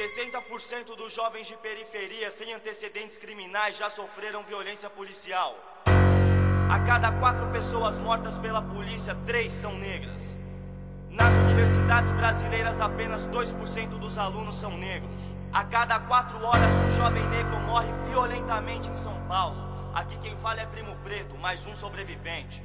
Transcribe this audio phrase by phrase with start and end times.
[0.00, 5.54] 60% dos jovens de periferia sem antecedentes criminais já sofreram violência policial.
[6.70, 10.38] A cada quatro pessoas mortas pela polícia, três são negras.
[11.10, 15.20] Nas universidades brasileiras, apenas 2% dos alunos são negros.
[15.52, 19.90] A cada quatro horas, um jovem negro morre violentamente em São Paulo.
[19.92, 22.62] Aqui quem fala é Primo Preto, mais um sobrevivente.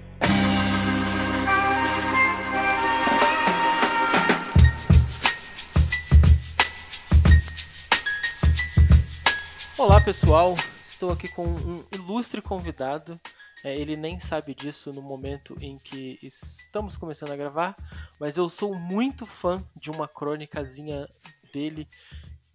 [9.85, 13.21] Olá pessoal, estou aqui com um ilustre convidado.
[13.63, 17.75] É, ele nem sabe disso no momento em que estamos começando a gravar,
[18.19, 21.07] mas eu sou muito fã de uma crônicazinha
[21.53, 21.87] dele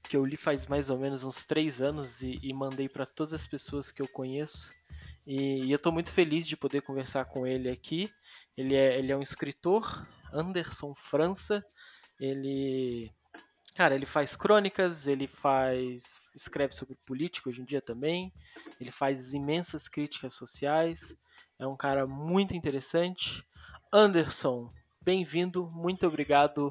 [0.02, 3.32] que eu li faz mais ou menos uns três anos e, e mandei para todas
[3.32, 4.74] as pessoas que eu conheço.
[5.24, 8.10] E, e eu estou muito feliz de poder conversar com ele aqui.
[8.56, 11.64] Ele é, ele é um escritor, Anderson França.
[12.18, 13.08] Ele,
[13.74, 18.32] cara, ele faz crônicas, ele faz, escreve sobre política hoje em dia também.
[18.80, 21.16] Ele faz imensas críticas sociais.
[21.58, 23.44] É um cara muito interessante.
[23.92, 26.70] Anderson, bem-vindo, muito obrigado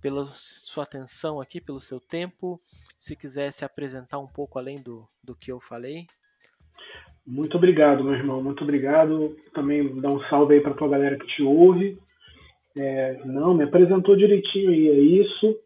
[0.00, 2.60] pela sua atenção aqui, pelo seu tempo.
[2.98, 6.06] Se quiser se apresentar um pouco além do, do que eu falei.
[7.24, 8.42] Muito obrigado, meu irmão.
[8.42, 9.36] Muito obrigado.
[9.54, 11.98] Também dá um salve aí para tua galera que te ouve.
[12.76, 15.56] É, não, me apresentou direitinho aí, é isso.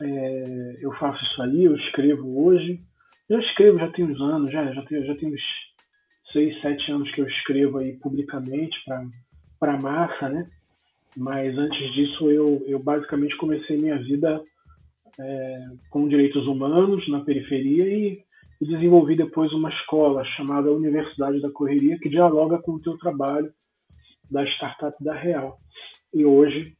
[0.00, 2.80] É, eu faço isso aí, eu escrevo hoje.
[3.28, 5.42] Eu escrevo já tem uns anos, já, já tem, já tem uns
[6.32, 8.76] seis, sete anos que eu escrevo aí publicamente
[9.58, 10.48] para massa, né?
[11.16, 14.42] Mas antes disso, eu, eu basicamente comecei minha vida
[15.20, 18.24] é, com direitos humanos na periferia e,
[18.60, 23.52] e, desenvolvi depois uma escola chamada Universidade da Correria, que dialoga com o teu trabalho
[24.30, 25.58] da startup da Real.
[26.14, 26.74] E hoje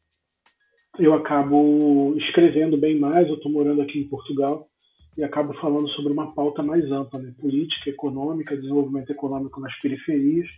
[0.98, 4.68] eu acabo escrevendo bem mais, eu estou morando aqui em Portugal
[5.16, 7.34] e acabo falando sobre uma pauta mais ampla, né?
[7.38, 10.48] política, econômica, desenvolvimento econômico nas periferias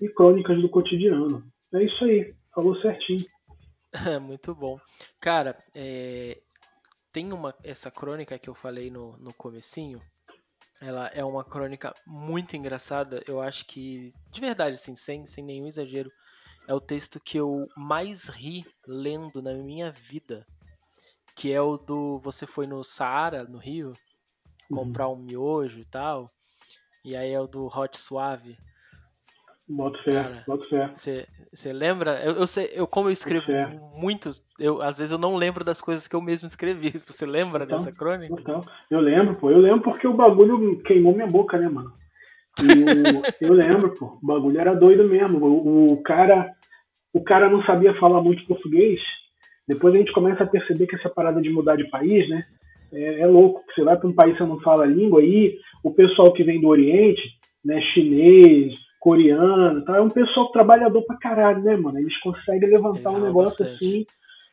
[0.00, 1.44] e crônicas do cotidiano.
[1.72, 2.34] É isso aí.
[2.54, 3.24] Falou certinho.
[4.22, 4.78] Muito bom.
[5.20, 6.40] Cara, é,
[7.12, 10.00] tem uma essa crônica que eu falei no, no comecinho.
[10.80, 13.22] Ela é uma crônica muito engraçada.
[13.26, 16.10] Eu acho que, de verdade, assim, sem, sem nenhum exagero,
[16.66, 20.46] é o texto que eu mais ri lendo na minha vida.
[21.36, 23.92] Que é o do Você foi no Saara, no Rio,
[24.70, 24.78] uhum.
[24.78, 25.14] comprar uhum.
[25.14, 26.30] um miojo e tal.
[27.04, 28.56] E aí é o do Hot Suave.
[29.66, 30.92] Boto fé, boto fé.
[30.94, 32.22] Você lembra?
[32.22, 33.46] Eu, eu, sei, eu como eu escrevo
[33.94, 36.92] muitos, eu às vezes eu não lembro das coisas que eu mesmo escrevi.
[37.06, 38.34] Você lembra então, dessa crônica?
[38.38, 38.60] Então,
[38.90, 39.50] eu lembro, pô.
[39.50, 41.94] Eu lembro porque o bagulho queimou minha boca, né, mano?
[42.62, 42.64] E
[43.44, 44.18] eu lembro, pô.
[44.22, 45.38] O bagulho era doido mesmo.
[45.42, 46.53] O, o, cara,
[47.14, 49.00] o cara não sabia falar muito português.
[49.66, 52.44] Depois a gente começa a perceber que essa parada de mudar de país, né?
[52.92, 53.62] É, é louco.
[53.72, 56.42] Você vai para um país que você não fala a língua aí, o pessoal que
[56.42, 57.22] vem do Oriente,
[57.64, 59.96] né, chinês, coreano, tá?
[59.96, 61.98] é um pessoal trabalhador pra caralho, né, mano?
[61.98, 63.84] Eles conseguem levantar um negócio bastante.
[63.84, 64.06] assim,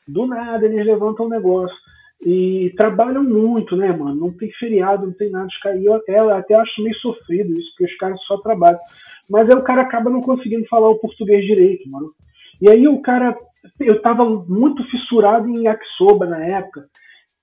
[0.08, 1.76] do nada eles levantam um negócio.
[2.24, 4.14] E trabalham muito, né, mano?
[4.14, 5.48] Não tem feriado, não tem nada.
[5.48, 8.80] Os caras, eu até, eu até acho meio sofrido isso, porque os caras só trabalham.
[9.28, 12.14] Mas aí o cara acaba não conseguindo falar o português direito, mano.
[12.62, 13.36] E aí o cara,
[13.80, 16.86] eu tava muito fissurado em yakisoba na época.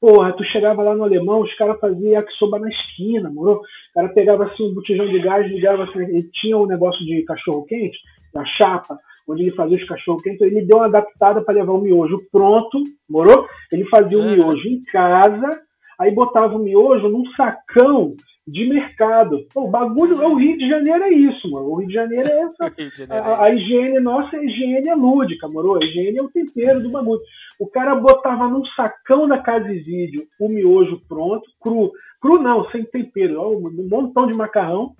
[0.00, 3.56] Porra, tu chegava lá no alemão, os caras faziam yakisoba na esquina, moro?
[3.56, 3.60] O
[3.94, 7.98] cara pegava assim um botijão de gás, ligava assim, ele tinha um negócio de cachorro-quente,
[8.32, 8.96] da chapa,
[9.26, 13.46] onde ele fazia os cachorro-quentes, ele deu uma adaptada para levar o miojo pronto, morou?
[13.72, 14.36] Ele fazia o é.
[14.36, 15.60] miojo em casa,
[15.98, 18.14] aí botava o miojo num sacão
[18.50, 19.46] de mercado.
[19.52, 21.66] Pô, o bagulho, o Rio de Janeiro é isso, mano.
[21.66, 22.72] O Rio de Janeiro é essa.
[22.96, 25.76] Janeiro a, a, higiene nossa, a higiene é lúdica, moro?
[25.76, 27.20] A higiene é o tempero do bagulho.
[27.58, 31.92] O cara botava num sacão da casa de vídeo o miojo pronto, cru.
[32.20, 34.94] Cru não, sem tempero, ó, um montão de macarrão.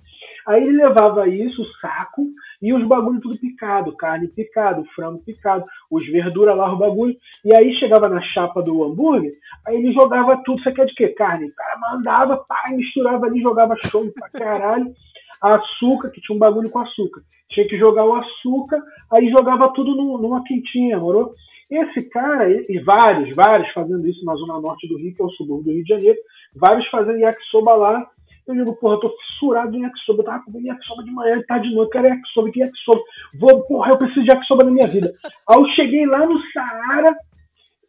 [0.47, 2.27] Aí ele levava isso, o saco,
[2.61, 7.15] e os bagulhos tudo picado, carne picado, frango picado, os verduras lá, o bagulho.
[7.43, 9.33] E aí chegava na chapa do hambúrguer,
[9.65, 11.09] aí ele jogava tudo, você quer de quê?
[11.09, 11.47] Carne.
[11.47, 14.93] O cara mandava, pá, misturava ali, jogava show pra caralho.
[15.41, 17.21] Açúcar, que tinha um bagulho com açúcar.
[17.49, 21.33] Tinha que jogar o açúcar, aí jogava tudo numa quentinha, morou?
[21.71, 25.29] Esse cara, e vários, vários fazendo isso na zona norte do Rio, que é o
[25.29, 26.17] subúrbio do Rio de Janeiro,
[26.55, 28.07] vários fazendo yakisoba lá,
[28.49, 30.21] eu digo, porra, eu tô fissurado em yakisoba.
[30.21, 33.01] Eu tava comendo yakisoba de manhã, tá de noite, quero yakisoba, que yakisoba.
[33.39, 35.13] Vou, porra, eu preciso de yakisoba na minha vida.
[35.47, 37.15] Aí eu cheguei lá no Saara,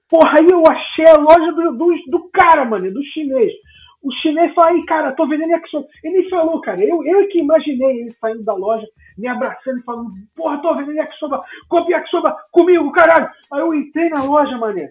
[0.08, 3.52] porra, aí eu achei a loja do, do, do cara, mano, do chinês.
[4.02, 5.86] O chinês falou, aí, cara, tô vendendo yakisoba.
[6.04, 8.86] Ele falou, cara, eu, eu que imaginei ele saindo da loja,
[9.16, 13.30] me abraçando e falando, porra, tô vendendo yakisoba, compre yakisoba comigo, caralho.
[13.52, 14.90] Aí eu entrei na loja, mané.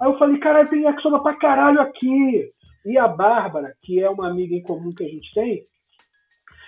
[0.00, 2.50] Aí eu falei, caralho, tem yakisoba pra caralho aqui.
[2.86, 5.62] E a Bárbara, que é uma amiga em comum que a gente tem,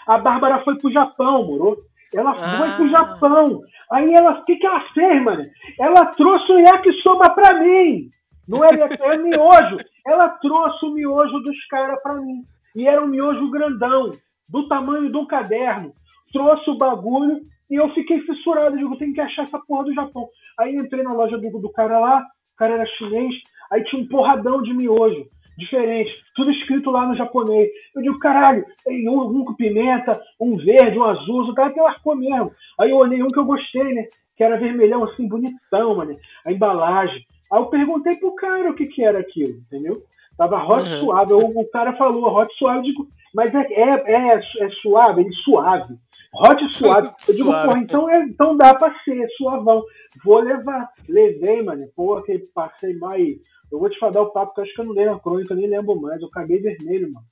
[0.06, 1.79] a Bárbara foi pro Japão, moro?
[2.12, 2.59] Ela ah.
[2.59, 3.61] foi pro Japão.
[3.93, 5.44] Aí ela, o que, que ela fez, mano?
[5.79, 8.11] Ela trouxe o yakisoba pra mim.
[8.49, 9.76] Não é, é miojo.
[10.06, 12.43] Ela trouxe o miojo dos caras pra mim.
[12.75, 14.11] E era um miojo grandão,
[14.49, 15.93] do tamanho de um caderno.
[16.32, 18.75] Trouxe o bagulho e eu fiquei fissurado.
[18.75, 20.26] Eu digo, tem que achar essa porra do Japão.
[20.59, 23.35] Aí entrei na loja do, do cara lá, o cara era chinês,
[23.70, 27.69] aí tinha um porradão de miojo diferente, tudo escrito lá no japonês.
[27.94, 31.82] Eu digo, caralho, tem um, um com pimenta, um verde, um azul, o cara até
[31.82, 32.52] largou mesmo.
[32.81, 34.06] Aí eu olhei um que eu gostei, né?
[34.37, 36.16] Que era vermelhão, assim, bonitão, mano.
[36.46, 37.26] A embalagem.
[37.52, 40.02] Aí eu perguntei pro cara o que que era aquilo, entendeu?
[40.37, 41.00] Tava hot uhum.
[41.00, 41.32] suave.
[41.32, 45.32] O, o, cara falou hot suave, eu digo, mas é, é, é, é suave, ele
[45.43, 45.94] suave.
[46.32, 47.08] Hot suave.
[47.28, 47.66] Eu digo, suave.
[47.66, 49.82] porra, então, é, então dá pra ser suavão.
[50.25, 50.88] Vou levar.
[51.08, 51.84] Levei, mano.
[51.96, 53.37] Pô, que passei mais
[53.70, 55.53] eu vou te falar o papo que eu acho que eu não lembro a crônica,
[55.53, 56.20] eu nem lembro mais.
[56.20, 57.26] Eu acabei vermelho, mano.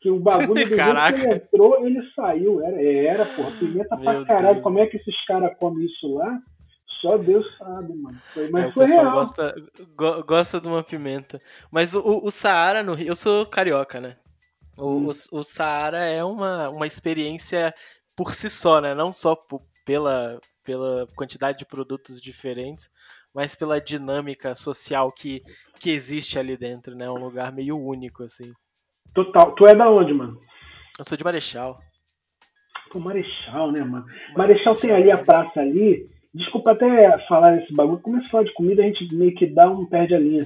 [0.00, 1.18] Que o bagulho do Caraca.
[1.18, 2.62] que ele entrou, ele saiu.
[2.62, 3.50] Era, era porra.
[3.58, 4.54] Pimenta Meu pra caralho.
[4.54, 4.62] Deus.
[4.62, 6.38] Como é que esses caras comem isso lá?
[7.00, 8.18] Só Deus sabe, mano.
[8.32, 9.12] Foi, mas é, foi real.
[9.12, 9.54] Gosta,
[9.94, 11.40] go, gosta de uma pimenta.
[11.70, 13.08] Mas o, o Saara no Rio.
[13.08, 14.16] Eu sou carioca, né?
[14.76, 15.08] O, hum.
[15.08, 17.74] o, o Saara é uma, uma experiência
[18.16, 18.94] por si só, né?
[18.94, 22.88] Não só por, pela, pela quantidade de produtos diferentes,
[23.34, 25.42] mas pela dinâmica social que,
[25.80, 27.10] que existe ali dentro, né?
[27.10, 28.52] Um lugar meio único, assim.
[29.12, 29.52] Total.
[29.54, 30.40] Tu é da onde, mano?
[30.98, 31.78] Eu sou de Marechal.
[32.90, 34.06] Pô, Marechal, né, mano?
[34.36, 36.08] Marechal tem ali a praça ali.
[36.32, 38.00] Desculpa até falar esse bagulho.
[38.00, 40.44] Começa a falar de comida, a gente meio que dá um perde a linha.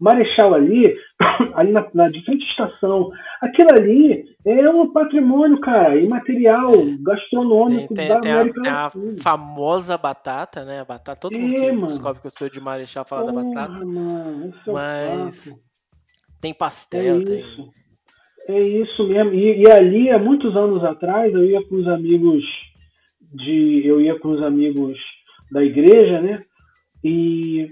[0.00, 0.96] Marechal ali,
[1.54, 3.10] ali na, na de frente à estação,
[3.40, 9.22] aquilo ali é um patrimônio, cara, imaterial, gastronômico tem, tem, da América a, tem a
[9.22, 10.80] famosa batata, né?
[10.80, 11.86] A batata, todo é, mundo que mano.
[11.86, 13.84] descobre que eu sou de Marechal fala Porra, da batata.
[13.84, 15.64] Mano, é mas
[16.40, 17.40] tem pastel, é tem.
[17.40, 17.70] Isso.
[18.46, 19.32] É isso mesmo.
[19.32, 22.44] E, e, ali, há muitos anos atrás, eu ia com os amigos
[23.32, 23.86] de.
[23.86, 24.98] Eu ia com os amigos
[25.50, 26.44] da igreja, né?
[27.02, 27.70] E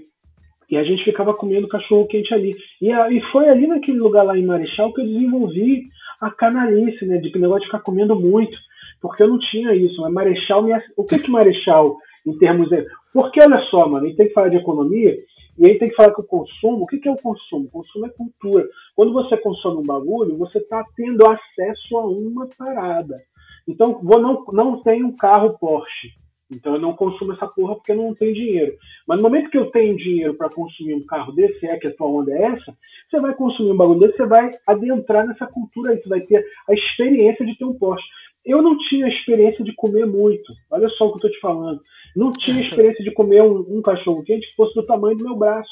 [0.69, 2.51] e a gente ficava comendo cachorro quente ali.
[2.81, 5.87] E, a, e foi ali naquele lugar lá em Marechal que eu desenvolvi
[6.21, 7.17] a canalice, né?
[7.17, 8.57] De que negócio de ficar comendo muito.
[9.01, 10.01] Porque eu não tinha isso.
[10.01, 10.73] Mas Marechal me.
[10.95, 12.69] O que que Marechal, em termos.
[12.69, 12.85] De...
[13.13, 15.17] Porque olha só, mano, a gente tem que falar de economia.
[15.57, 17.65] E aí tem que falar que o consumo, o que, que é o consumo?
[17.65, 18.67] O consumo é cultura.
[18.95, 23.21] Quando você consome um bagulho, você está tendo acesso a uma parada.
[23.67, 26.09] Então, vou não, não tem um carro Porsche.
[26.51, 28.75] Então eu não consumo essa porra porque eu não tenho dinheiro.
[29.07, 31.95] Mas no momento que eu tenho dinheiro para consumir um carro desse, é que a
[31.95, 32.75] tua onda é essa,
[33.09, 36.45] você vai consumir um bagulho desse, você vai adentrar nessa cultura aí, você vai ter
[36.69, 38.05] a experiência de ter um Porsche.
[38.45, 40.51] Eu não tinha experiência de comer muito.
[40.69, 41.81] Olha só o que eu tô te falando.
[42.15, 45.35] Não tinha experiência de comer um, um cachorro quente que fosse do tamanho do meu
[45.35, 45.71] braço.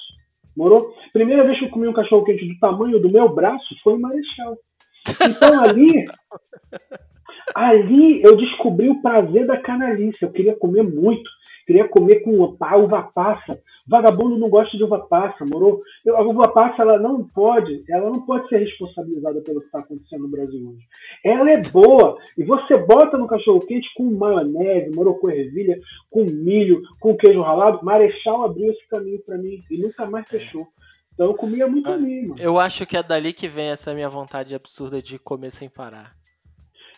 [0.56, 0.94] Morou?
[1.14, 4.00] Primeira vez que eu comi um cachorro quente do tamanho do meu braço foi em
[4.00, 4.58] Marechal.
[5.08, 6.06] Então ali
[7.56, 10.24] Ali eu descobri o prazer da canalice.
[10.24, 11.30] Eu queria comer muito.
[11.66, 13.60] Queria comer com uva passa.
[13.88, 15.82] Vagabundo não gosta de uva passa, moro?
[16.08, 20.24] A uva passa ela não pode, ela não pode ser responsabilizada pelo que está acontecendo
[20.24, 20.86] no Brasil hoje.
[21.24, 26.24] Ela é boa e você bota no cachorro quente com maionese, moro com ervilha, com
[26.26, 27.84] milho, com queijo ralado.
[27.84, 30.68] Marechal abriu esse caminho para mim e nunca mais fechou.
[31.14, 32.42] Então eu comia muito ah, ali, mano.
[32.42, 36.16] Eu acho que é dali que vem essa minha vontade absurda de comer sem parar.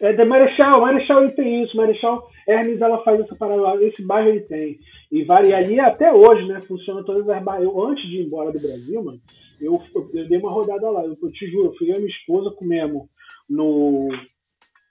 [0.01, 4.29] É de Marechal, Marechal ele tem isso, Marechal Hermes ela faz essa parada, esse bairro
[4.29, 4.79] ele tem.
[5.11, 6.59] E varia até hoje, né?
[6.61, 7.65] Funciona todas as bairros.
[7.65, 9.19] Eu, antes de ir embora do Brasil, mano,
[9.61, 9.81] eu,
[10.13, 11.03] eu dei uma rodada lá.
[11.03, 13.07] Eu, eu te juro, eu fui e minha esposa comemos
[13.49, 14.09] no.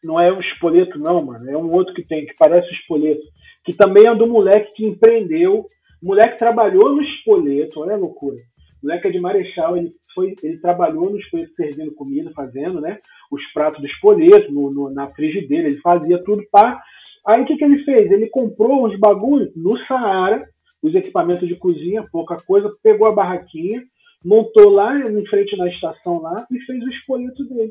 [0.02, 1.48] Não é um espoleto, não, mano.
[1.48, 3.22] É um outro que tem, que parece um espoleto.
[3.64, 5.66] Que também é do moleque que empreendeu.
[6.02, 8.36] O moleque trabalhou no espoleto, olha a loucura.
[8.82, 12.98] O moleque é de Marechal, ele foi, ele trabalhou no espoleto servindo comida, fazendo, né?
[13.30, 16.80] Os pratos do espoleto, no, no, na frigideira, ele fazia tudo para.
[17.26, 18.10] Aí o que, que ele fez?
[18.10, 20.46] Ele comprou uns bagulhos no Saara,
[20.82, 23.82] os equipamentos de cozinha, pouca coisa, pegou a barraquinha,
[24.24, 27.70] montou lá em frente na estação lá e fez o espoleto dele.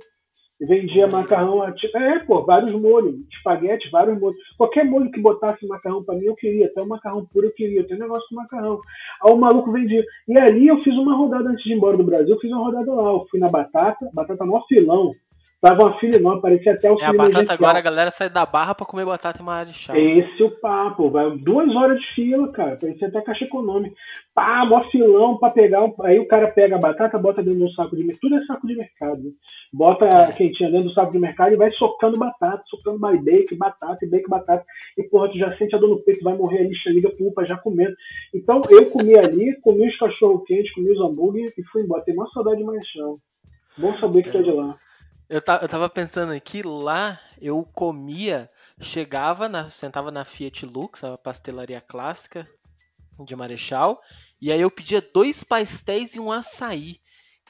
[0.62, 4.38] Vendia macarrão, é, pô, vários molhos, espaguete, vários molhos.
[4.56, 6.68] Qualquer molho que botasse macarrão para mim, eu queria.
[6.68, 7.84] Até o macarrão puro eu queria.
[7.84, 8.80] Tem um negócio com macarrão.
[9.25, 10.06] Aí o maluco vendia.
[10.27, 12.63] E ali eu fiz uma rodada antes de ir embora do Brasil, eu fiz uma
[12.63, 13.12] rodada lá.
[13.12, 15.15] Eu fui na batata, batata mó filão.
[15.62, 18.44] Tava uma fila enorme, parecia até o É a batata agora, a galera sai da
[18.48, 19.96] barra pra comer batata em Marechal.
[19.96, 23.96] Esse é o papo, vai duas horas de fila, cara, parecia até caixa econômica.
[24.34, 27.70] Pá, mó filão pra pegar, aí o cara pega a batata, bota dentro de um
[27.74, 29.32] saco de mercado, tudo é saco de mercado, né?
[29.72, 30.32] Bota é.
[30.32, 34.10] quentinha dentro do saco de mercado e vai socando batata, socando mais bacon, batata, e
[34.10, 34.65] bacon, batata,
[34.98, 37.56] e porra, tu já sente a dor no peito, vai morrer ali, liga pulpa, já
[37.56, 37.94] comendo.
[38.34, 42.15] Então eu comi ali, comi os cachorro quentes, comi os hambúrguer e fui embora, tem
[42.15, 43.20] uma saudade de Marechal.
[43.77, 44.39] Bom saber que é.
[44.39, 44.75] é de lá.
[45.32, 48.50] Eu, eu tava pensando aqui, lá eu comia,
[48.82, 52.46] chegava, na, sentava na Fiat Lux, a pastelaria clássica
[53.18, 54.02] de Marechal,
[54.42, 56.98] e aí eu pedia dois pastéis e um açaí.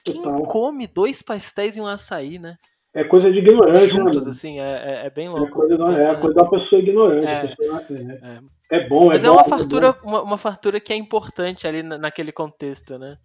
[0.05, 0.43] Quem Total.
[0.43, 2.55] come dois pastéis e um açaí, né?
[2.93, 4.31] É coisa de ignorante, né, Juntos, né?
[4.31, 5.47] assim, é, é, é, bem louco.
[5.47, 7.25] É coisa, da, é coisa da pessoa ignorante.
[7.25, 10.95] É, pessoa, é, é, bom, Mas é, é uma fartura, uma, uma, fartura que é
[10.95, 13.17] importante ali naquele contexto, né?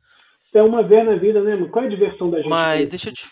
[0.55, 1.69] É uma vez na vida, né, mano?
[1.69, 2.49] Qual é a diversão da gente?
[2.49, 3.27] Mas deixa eu te.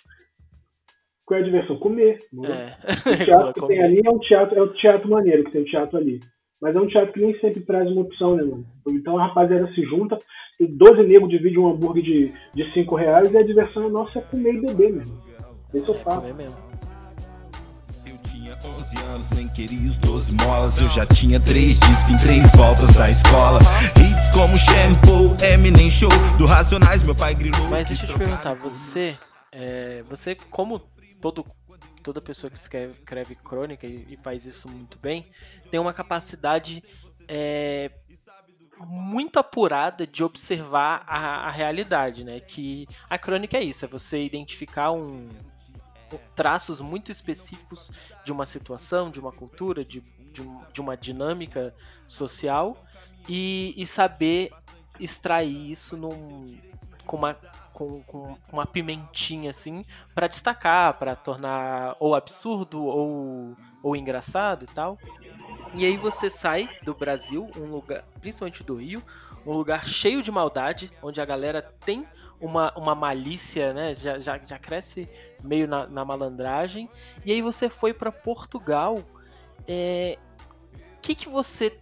[1.26, 1.78] Qual é a diversão?
[1.78, 2.19] Comer.
[2.45, 3.11] É.
[3.11, 5.66] O teatro que tem ali é um teatro, é o teatro maneiro que tem o
[5.66, 6.21] teatro ali.
[6.61, 8.66] Mas é um teatro que nem sempre traz uma opção, né, mano?
[8.88, 10.19] Então a rapaziada se junta,
[10.59, 14.23] e 12 negros dividem um hambúrguer de, de 5 reais e a diversão nossa é
[14.23, 15.23] comer e beber, mesmo.
[15.75, 16.26] Esse eu faço.
[16.26, 16.57] É mesmo.
[18.07, 20.81] Eu tinha 11 anos, nem queria os 12 molas.
[20.81, 23.59] Eu já tinha três discos em três voltas da escola.
[23.99, 27.69] Hits como Shampoo, Eminem Show, do Racionais, meu pai grilou.
[27.69, 29.16] Mas deixa eu te perguntar, você,
[29.50, 30.81] é, você como
[31.25, 31.47] todo
[32.02, 35.26] toda pessoa que escreve, escreve crônica e, e, faz isso muito bem,
[35.71, 36.85] tem uma capacidade
[37.26, 37.90] é,
[38.78, 42.40] muito apurada de observar a, a, realidade, né?
[42.40, 45.31] Que a crônica é isso, é você identificar um,
[46.37, 47.90] traços muito específicos
[48.23, 50.43] de uma situação, de uma cultura, de, de,
[50.75, 51.75] de uma dinâmica
[52.07, 52.85] social
[53.26, 54.52] e, e saber
[55.00, 56.45] extrair isso num,
[57.07, 57.35] com uma
[57.75, 64.69] com, com uma pimentinha assim para destacar, para tornar ou absurdo ou, ou engraçado e
[64.69, 64.97] tal.
[65.75, 69.02] E aí você sai do Brasil, um lugar, principalmente do Rio,
[69.45, 72.07] um lugar cheio de maldade, onde a galera tem
[72.40, 73.95] uma, uma malícia, né?
[73.95, 75.09] Já, já, já cresce
[75.43, 76.88] meio na, na malandragem.
[77.25, 78.99] E aí você foi para Portugal.
[78.99, 79.04] O
[79.66, 80.16] é,
[81.02, 81.76] que, que você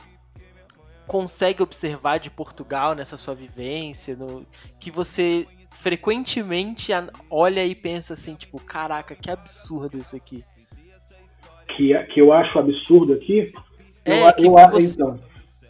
[1.06, 4.16] consegue observar de Portugal nessa sua vivência?
[4.16, 4.46] No,
[4.80, 5.46] que você
[5.82, 6.92] frequentemente
[7.28, 10.44] olha e pensa assim, tipo, caraca, que absurdo isso aqui.
[11.76, 13.50] Que, que eu acho absurdo aqui?
[14.04, 14.92] É, eu, que eu, você...
[14.92, 15.18] Então,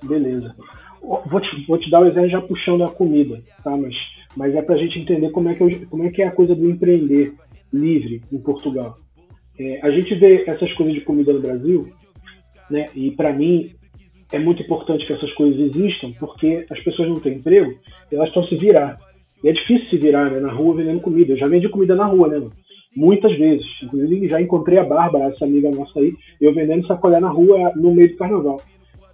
[0.05, 0.55] beleza.
[1.01, 3.75] Vou te, vou te dar o um exemplo já puxando a comida, tá?
[3.75, 3.97] Mas,
[4.37, 6.55] mas é pra gente entender como é, que eu, como é que é a coisa
[6.55, 7.33] do empreender
[7.73, 8.99] livre em Portugal.
[9.59, 11.91] É, a gente vê essas coisas de comida no Brasil,
[12.69, 12.91] né?
[12.95, 13.75] E para mim
[14.31, 17.79] é muito importante que essas coisas existam, porque as pessoas não têm emprego,
[18.11, 18.99] elas estão se virar.
[19.43, 21.33] E é difícil se virar né, na rua vendendo comida.
[21.33, 22.47] Eu já vendi comida na rua, né?
[22.97, 23.67] Muitas vezes.
[23.83, 27.95] Inclusive, já encontrei a Bárbara, essa amiga nossa aí, eu vendendo sacolé na rua no
[27.95, 28.61] meio do carnaval.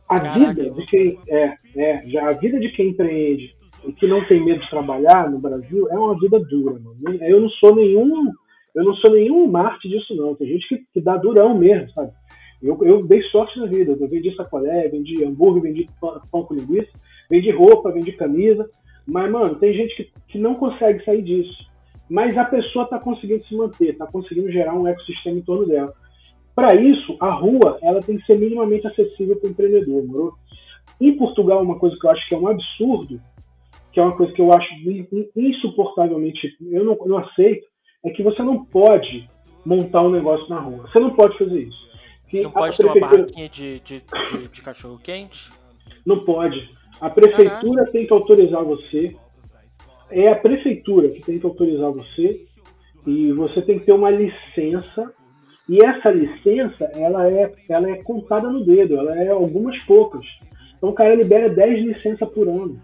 [0.09, 0.55] A Caraca.
[0.55, 3.55] vida de quem é, é, já a vida de quem empreende
[3.87, 7.23] e que não tem medo de trabalhar no Brasil é uma vida dura, mano.
[7.23, 8.33] Eu não sou nenhum,
[8.75, 10.35] eu não sou nenhum marte disso não.
[10.35, 12.11] Tem gente que, que dá durão mesmo, sabe?
[12.63, 13.97] Eu, eu dei sorte na vida.
[13.99, 16.91] Eu vendi sacolé, vendi hambúrguer, vendi pão, pão com linguiça,
[17.31, 18.69] vendi roupa, vendi camisa.
[19.09, 21.67] Mas, mano, tem gente que, que não consegue sair disso.
[22.09, 25.93] Mas a pessoa está conseguindo se manter, está conseguindo gerar um ecossistema em torno dela.
[26.55, 30.35] Para isso, a rua ela tem que ser minimamente acessível para o empreendedor, moro?
[31.01, 33.21] Em Portugal, uma coisa que eu acho que é um absurdo,
[33.93, 34.69] que é uma coisa que eu acho
[35.37, 37.67] insuportavelmente, eu não, não aceito,
[38.05, 39.29] é que você não pode
[39.65, 40.89] montar um negócio na rua.
[40.89, 41.89] Você não pode fazer isso.
[42.29, 45.51] Que não pode ter uma barraquinha de, de, de, de cachorro quente?
[46.05, 46.71] Não pode.
[47.01, 47.93] A prefeitura uhum.
[47.93, 49.15] tem que autorizar você.
[50.11, 52.43] É a prefeitura que tem que autorizar você.
[53.07, 55.13] E você tem que ter uma licença.
[55.69, 58.97] E essa licença, ela é, ela é contada no dedo.
[58.97, 60.27] Ela é algumas poucas.
[60.77, 62.81] Então o cara libera 10 licenças por ano.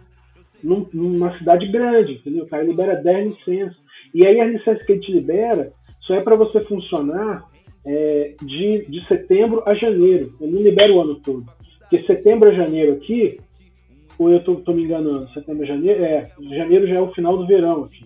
[0.62, 2.44] Num, numa cidade grande, entendeu?
[2.44, 3.76] O cara libera 10 licenças.
[4.14, 7.44] E aí a licença que ele te libera só é para você funcionar
[7.87, 10.35] é, de, de setembro a janeiro.
[10.40, 11.44] Ele não libera o ano todo.
[11.80, 13.38] Porque setembro a janeiro aqui
[14.18, 15.28] ou eu tô, tô me enganando?
[15.33, 16.04] Setembro, janeiro?
[16.04, 18.04] É, janeiro já é o final do verão aqui.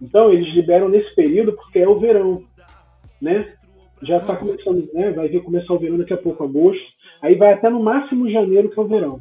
[0.00, 2.40] Então eles liberam nesse período porque é o verão,
[3.20, 3.52] né?
[4.02, 5.10] Já está começando, né?
[5.10, 6.86] Vai vir começar o verão daqui a pouco, agosto.
[7.20, 9.20] Aí vai até no máximo janeiro que é o verão.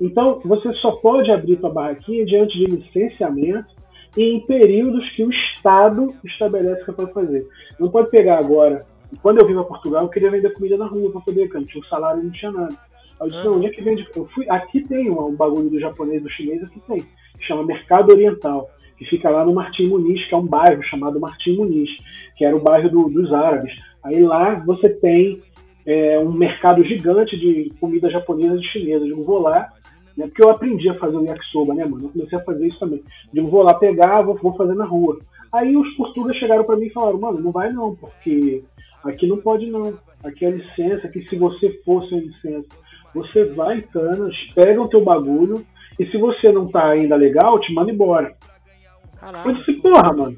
[0.00, 3.74] Então você só pode abrir sua barraquinha diante de licenciamento
[4.16, 7.46] e em períodos que o Estado estabelece que pode fazer.
[7.78, 8.86] Não pode pegar agora.
[9.22, 11.66] Quando eu vim para Portugal, eu queria vender comida na rua para poder, porque não
[11.66, 12.76] tinha um salário não tinha nada.
[13.20, 14.06] Eu disse, não, onde é que vende?
[14.16, 17.62] Eu fui, aqui tem um, um bagulho do japonês, do chinês, aqui tem, que chama
[17.62, 21.90] Mercado Oriental, que fica lá no Martim Muniz, que é um bairro chamado Martim Muniz,
[22.36, 23.72] que era o bairro do, dos árabes.
[24.02, 25.42] Aí lá você tem
[25.84, 29.06] é, um mercado gigante de comida japonesa e chinesa.
[29.06, 29.70] Eu vou lá,
[30.16, 32.06] né, porque eu aprendi a fazer o yakisoba, né, mano?
[32.06, 33.02] Eu comecei a fazer isso também.
[33.34, 35.18] Eu vou lá pegar, vou, vou fazer na rua.
[35.52, 38.62] Aí os portugueses chegaram para mim e falaram, mano, não vai não, porque
[39.04, 39.92] aqui não pode não.
[40.24, 42.68] Aqui é licença, que se você for sem licença
[43.14, 45.64] você vai em Canas, pega o teu bagulho,
[45.98, 48.34] e se você não tá ainda legal, te manda embora.
[49.18, 49.48] Caraca.
[49.48, 50.36] Eu disse, porra, mano.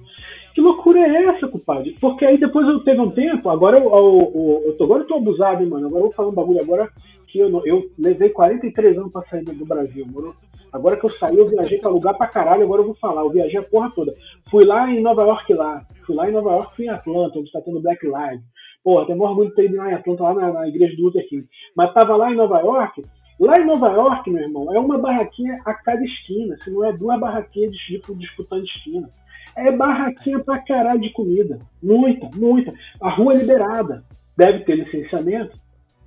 [0.55, 1.97] Que loucura é essa, compadre?
[2.01, 5.15] Porque aí depois eu teve um tempo, agora eu, eu, eu, tô, agora eu tô
[5.17, 5.87] abusado, hein, mano.
[5.87, 6.91] Agora eu vou falar um bagulho agora
[7.29, 10.35] que eu, eu levei 43 anos pra sair do Brasil, mano.
[10.71, 13.23] Agora que eu saí, eu viajei pra lugar pra caralho, agora eu vou falar.
[13.23, 14.15] Eu viajei a porra toda.
[14.51, 15.87] Fui lá em Nova York lá.
[16.07, 18.45] Fui lá em Nova York, fui em Atlanta, onde está tendo Black Lives.
[18.85, 21.29] Porra, tenho orgulho de ter ido lá em Atlanta, lá na, na igreja do Luther
[21.29, 21.47] King.
[21.77, 23.03] Mas tava lá em Nova York,
[23.43, 26.93] Lá em Nova York, meu irmão, é uma barraquinha a cada esquina, se não é
[26.93, 29.09] duas barraquinhas de tipo disputando esquina.
[29.57, 31.59] É barraquinha pra caralho de comida.
[31.83, 32.73] Muita, muita.
[33.01, 34.05] A rua é liberada.
[34.37, 35.59] Deve ter licenciamento,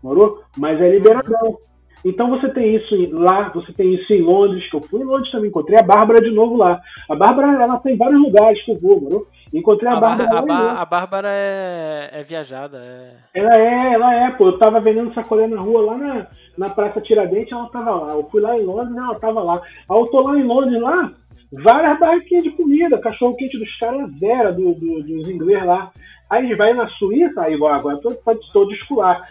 [0.02, 0.44] morou?
[0.58, 1.58] Mas é liberadão.
[2.06, 5.30] Então você tem isso lá, você tem isso em Londres, que eu fui em Londres
[5.30, 6.80] também, encontrei a Bárbara de novo lá.
[7.10, 9.28] A Bárbara, ela tem vários lugares que eu vou, moro?
[9.56, 10.38] Encontrei a, a Bárbara.
[10.38, 12.78] A, ba a Bárbara é, é viajada.
[12.78, 13.40] É...
[13.40, 14.48] Ela é, ela é, pô.
[14.48, 18.14] Eu tava vendendo sacolé na rua lá na, na Praça Tiradentes, ela tava lá.
[18.14, 19.62] Eu fui lá em Londres, ela tava lá.
[19.90, 21.10] Aí eu tô lá em Londres lá,
[21.54, 25.90] várias barraquinhas de comida, cachorro quente dos caras zero, do, do, dos ingleses lá.
[26.30, 29.22] Aí vai na Suíça, aí agora tô, tô, tô de escular.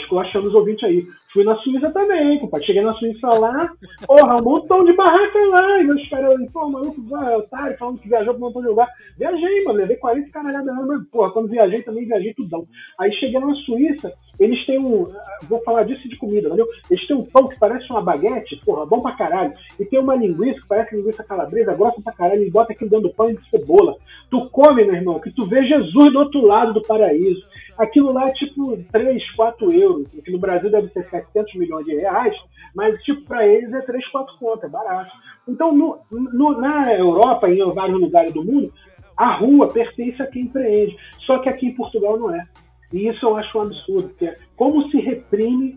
[0.00, 1.06] Esculachando os ouvintes aí.
[1.32, 2.66] Fui na Suíça também, compadre.
[2.66, 3.72] Cheguei na Suíça lá,
[4.06, 5.80] porra, um montão de barraca lá.
[5.80, 8.88] E meus caras, pô, maluco, vai, otário, falando que viajou pra um montão de lugar.
[9.18, 12.66] Viajei, mano, levei 40 caralhadas lá, mas, porra, quando viajei também viajei tudão.
[12.98, 15.10] Aí cheguei na Suíça, eles têm um.
[15.48, 16.66] Vou falar disso de comida, entendeu?
[16.90, 19.54] Eles têm um pão que parece uma baguete, porra, bom pra caralho.
[19.80, 23.08] E tem uma linguiça que parece linguiça calabresa, grossa pra caralho, e bota aquilo dentro
[23.08, 23.96] do pão de cebola.
[24.30, 27.42] Tu come, meu irmão, que tu vê Jesus do outro lado do paraíso.
[27.78, 31.94] Aquilo lá é tipo 3, 4 euros, que no Brasil deve ser 700 milhões de
[31.96, 32.34] reais,
[32.74, 35.10] mas tipo para eles é 3, 4 contas, é barato.
[35.48, 38.72] Então no, no, na Europa e em vários lugares do mundo,
[39.16, 40.96] a rua pertence a quem empreende.
[41.26, 42.46] Só que aqui em Portugal não é.
[42.92, 45.76] E isso eu acho um absurdo, porque é como se reprime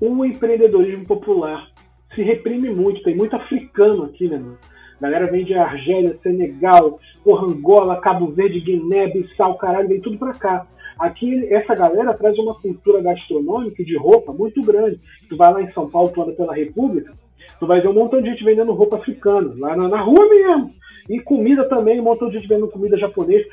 [0.00, 1.68] o empreendedorismo popular.
[2.14, 4.58] Se reprime muito, tem muito africano aqui, né, mano?
[4.98, 10.16] A galera vem de Argélia, Senegal, porra, Angola, Cabo Verde, Guiné, Bissau, caralho, vem tudo
[10.16, 10.66] pra cá.
[10.98, 15.00] Aqui, essa galera traz uma cultura gastronômica de roupa muito grande.
[15.28, 17.12] Tu vai lá em São Paulo, tu anda pela República,
[17.58, 20.70] tu vai ver um montão de gente vendendo roupa africana, lá na, na rua mesmo.
[21.08, 23.44] E comida também, um montão de gente vendendo comida japonesa.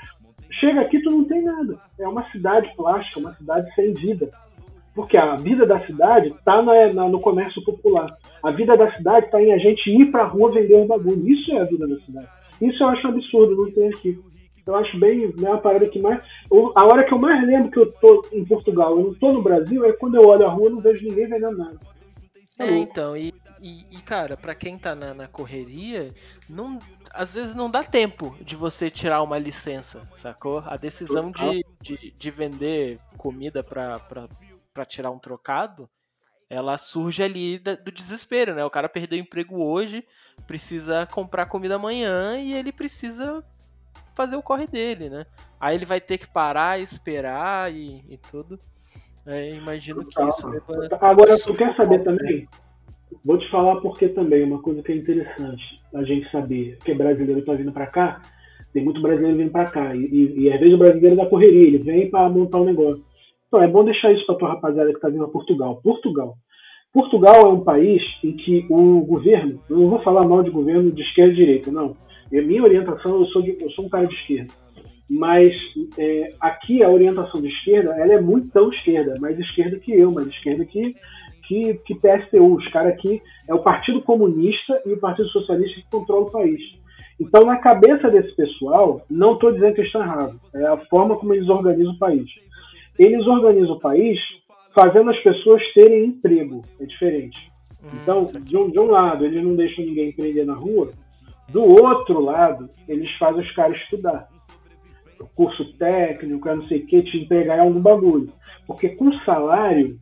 [0.52, 1.78] Chega aqui, tu não tem nada.
[2.00, 4.30] É uma cidade plástica, uma cidade sem vida.
[4.94, 8.18] Porque a vida da cidade está no comércio popular.
[8.44, 11.28] A vida da cidade está em a gente ir para a rua vender um bagulho.
[11.28, 12.28] Isso é a vida da cidade.
[12.62, 14.20] Isso eu acho absurdo, não tem aqui.
[14.66, 16.22] Eu acho bem, né, uma parada que mais.
[16.76, 19.42] A hora que eu mais lembro que eu tô em Portugal, eu não tô no
[19.42, 21.80] Brasil, é quando eu olho a rua e não vejo ninguém vendendo nada.
[22.58, 26.14] Tá é, então, e, e, e, cara, para quem tá na, na, correria,
[26.50, 26.78] não,
[27.12, 30.60] às vezes não dá tempo de você tirar uma licença, sacou?
[30.66, 35.90] A decisão de, de, de vender comida pra tirar um trocado,
[36.50, 38.66] ela surge ali do desespero, né?
[38.66, 40.04] O cara perdeu o emprego hoje,
[40.48, 43.44] precisa comprar comida amanhã e ele precisa
[44.16, 45.26] fazer o corre dele, né?
[45.60, 48.58] Aí ele vai ter que parar, esperar e, e tudo.
[49.26, 50.98] É, imagino que isso leva...
[51.02, 52.48] Agora, tu quer saber também?
[53.24, 56.96] Vou te falar porque também uma coisa que é interessante a gente saber que é
[56.96, 58.22] brasileiro está vindo para cá,
[58.72, 61.68] tem muito brasileiro vindo para cá e, e, e, às vezes o brasileiro da correria,
[61.68, 63.04] ele vem para montar um negócio.
[63.48, 65.82] Então é bom deixar isso para tua rapaziada que está vindo a Portugal.
[65.84, 66.38] Portugal.
[66.94, 70.92] Portugal é um país em que o governo, eu não vou falar mal de governo
[70.92, 71.96] de esquerda e direita, não
[72.32, 74.54] é minha orientação, eu sou, de, eu sou um cara de esquerda.
[75.10, 75.54] Mas
[75.98, 80.12] é, aqui a orientação de esquerda, ela é muito tão esquerda, mais esquerda que eu,
[80.12, 80.96] mais esquerda que,
[81.48, 82.56] que, que PSTU.
[82.56, 86.62] Os caras aqui é o Partido Comunista e o Partido Socialista que controla o país.
[87.20, 91.34] Então, na cabeça desse pessoal, não estou dizendo que estão errado, é a forma como
[91.34, 92.30] eles organizam o país.
[92.98, 94.18] Eles organizam o país
[94.74, 97.52] fazendo as pessoas terem emprego, é diferente.
[97.84, 100.92] Hum, então, de um, de um lado, eles não deixam ninguém empreender na rua,
[101.52, 104.28] do outro lado, eles fazem os caras estudar.
[105.20, 108.32] O curso técnico, não sei o que, te entregar algum bagulho.
[108.66, 110.00] Porque com salário,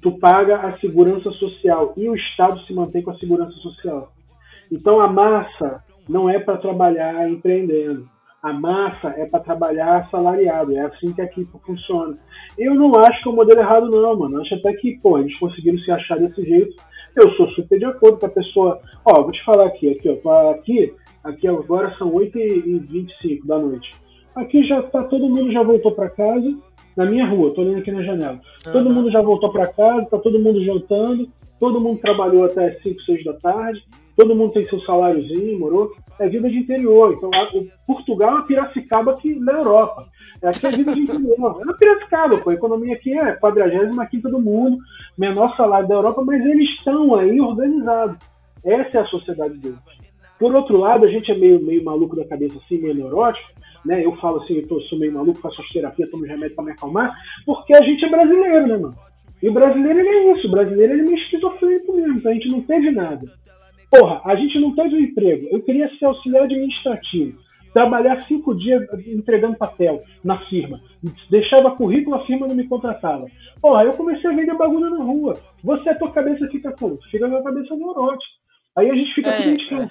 [0.00, 4.12] tu paga a segurança social e o Estado se mantém com a segurança social.
[4.70, 8.08] Então a massa não é para trabalhar empreendendo.
[8.42, 10.76] A massa é para trabalhar assalariado.
[10.76, 12.18] É assim que aqui funciona.
[12.58, 14.36] Eu não acho que é um modelo errado, não, mano.
[14.36, 16.74] Eu acho até que, pô, eles conseguiram se achar desse jeito
[17.16, 18.80] eu sou super de acordo com a pessoa.
[19.04, 23.90] Ó, vou te falar aqui, aqui, ó, aqui, aqui agora são 8h25 da noite.
[24.34, 26.54] Aqui já tá, todo mundo já voltou para casa,
[26.96, 28.40] na minha rua, tô olhando aqui na janela.
[28.66, 28.72] Uhum.
[28.72, 31.28] Todo mundo já voltou para casa, tá todo mundo jantando,
[31.60, 33.84] todo mundo trabalhou até 5, 6 da tarde,
[34.16, 35.92] todo mundo tem seu saláriozinho, morou?
[36.18, 37.14] É vida de interior.
[37.14, 40.06] Então, o Portugal é Piracicaba aqui na Europa.
[40.42, 41.58] É aqui é vida de interior.
[41.60, 42.50] É na Piracicaba, pô.
[42.50, 44.78] A economia aqui é 45 do mundo,
[45.16, 48.18] menor salário da Europa, mas eles estão aí organizados.
[48.64, 49.78] Essa é a sociedade deles.
[50.38, 53.48] Por outro lado, a gente é meio, meio maluco da cabeça assim, meio neurótico,
[53.84, 54.04] né?
[54.04, 57.12] Eu falo assim, eu tô, sou meio maluco, faço terapia, tomo remédio para me acalmar,
[57.46, 58.94] porque a gente é brasileiro, né, mano?
[59.42, 62.34] E o brasileiro ele é isso, o brasileiro ele é meio esquizofrênico mesmo, então a
[62.34, 63.32] gente não teve nada.
[63.92, 65.48] Porra, a gente não teve um emprego.
[65.50, 67.38] Eu queria ser auxiliar administrativo
[67.72, 70.80] trabalhar cinco dias entregando papel na firma.
[71.30, 73.26] Deixava currículo, a firma não me contratava.
[73.60, 75.40] Porra, eu comecei a vender bagulho na rua.
[75.62, 76.96] Você, a tua cabeça fica como?
[77.10, 78.32] Fica na cabeça neurótica.
[78.76, 79.90] Aí a gente fica é, tudo é.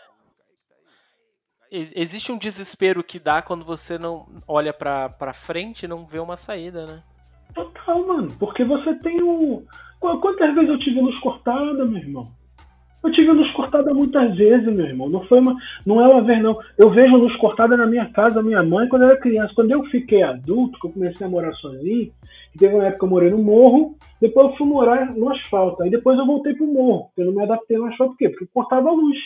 [1.72, 6.20] Existe um desespero que dá quando você não olha pra, pra frente e não vê
[6.20, 7.04] uma saída, né?
[7.56, 8.28] Total, mano.
[8.38, 9.66] Porque você tem um.
[10.00, 12.41] Quantas vezes eu tive luz cortada, meu irmão?
[13.04, 15.10] Eu tive luz cortada muitas vezes, meu irmão.
[15.10, 16.58] Não foi uma, não é uma vez não.
[16.78, 19.54] Eu vejo luz cortada na minha casa, minha mãe, quando eu era criança.
[19.56, 22.12] Quando eu fiquei adulto, que eu comecei a morar sozinho,
[22.58, 25.82] teve uma época que eu morei no morro, depois eu fui morar no asfalto.
[25.82, 28.30] Aí depois eu voltei pro morro, eu não me adaptei no asfalto, por quê?
[28.30, 29.18] Porque cortava a luz.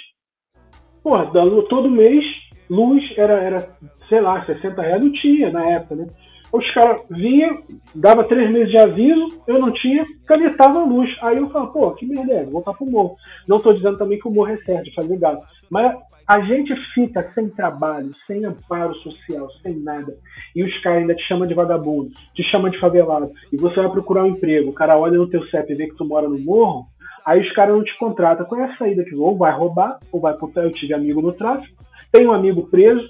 [1.03, 1.25] Porra,
[1.69, 2.23] todo mês,
[2.69, 6.07] luz era, era, sei lá, 60 reais não tinha na época, né?
[6.55, 7.63] Os caras vinham,
[7.93, 11.13] dava três meses de aviso, eu não tinha, canetava a luz.
[11.21, 13.17] Aí eu falava, pô, que merda é, vou voltar pro morro.
[13.45, 15.45] Não tô dizendo também que o morro é certo fazer gato.
[15.69, 20.17] Mas a gente fica sem trabalho, sem amparo social, sem nada.
[20.55, 23.31] E os caras ainda te chamam de vagabundo, te chamam de favelado.
[23.51, 25.95] E você vai procurar um emprego, o cara olha no teu CEP e vê que
[25.95, 26.85] tu mora no morro,
[27.25, 28.45] aí os caras não te contratam.
[28.45, 31.33] Qual é a saída que ou vai roubar, ou vai pro eu tive amigo no
[31.33, 33.05] tráfico, tem um amigo preso,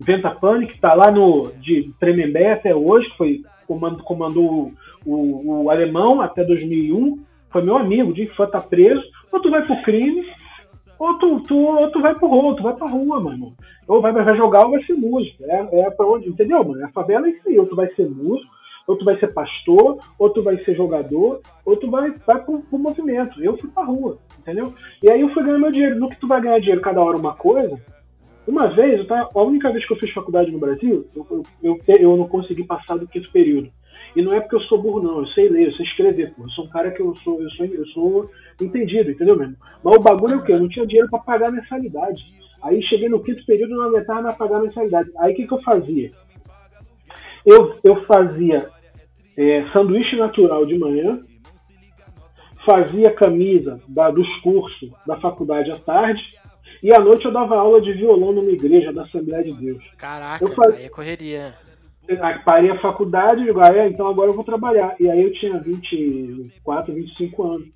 [0.00, 4.72] Venta Panic, está lá no de Tremembé até hoje, foi comando, comandou
[5.04, 7.18] o, o, o, alemão até 2001,
[7.50, 10.24] foi meu amigo, de infância tá preso, ou tu vai pro crime,
[10.98, 13.54] ou tu, tu, ou tu vai pro rolo, tu vai pra rua, mano.
[13.86, 15.44] Ou vai, vai jogar ou vai ser músico.
[15.44, 16.84] É, é pra onde, entendeu, mano?
[16.84, 18.50] A favela é isso aí, ou tu vai ser músico,
[18.86, 22.60] ou tu vai ser pastor, ou tu vai ser jogador, ou tu vai, vai pro,
[22.60, 23.42] pro movimento.
[23.42, 24.74] Eu fui pra rua, entendeu?
[25.02, 25.98] E aí eu fui ganhar meu dinheiro.
[25.98, 27.80] No que tu vai ganhar dinheiro cada hora uma coisa,
[28.48, 32.16] uma vez, tá, a única vez que eu fiz faculdade no Brasil, eu, eu, eu,
[32.16, 33.70] não consegui passar do quinto período.
[34.16, 35.18] E não é porque eu sou burro, não.
[35.18, 36.44] Eu sei ler, eu sei escrever, pô.
[36.44, 39.54] Eu sou um cara que eu sou, eu sou, eu sou entendido, entendeu mesmo?
[39.84, 40.52] Mas o bagulho é o quê?
[40.54, 42.24] Eu não tinha dinheiro para pagar a mensalidade.
[42.62, 45.10] Aí cheguei no quinto período não aguentava mais pagar a mensalidade.
[45.18, 46.10] Aí o que, que eu fazia?
[47.44, 48.70] Eu, eu fazia
[49.36, 51.22] é, sanduíche natural de manhã,
[52.64, 56.22] fazia camisa da, dos cursos da faculdade à tarde,
[56.82, 59.84] e à noite eu dava aula de violão numa igreja da Assembleia de Deus.
[59.96, 61.54] Caraca, eu aí é correria.
[62.08, 64.94] Aí parei a faculdade e digo, ah, é, então agora eu vou trabalhar.
[64.98, 67.68] E aí eu tinha 24, 25 anos.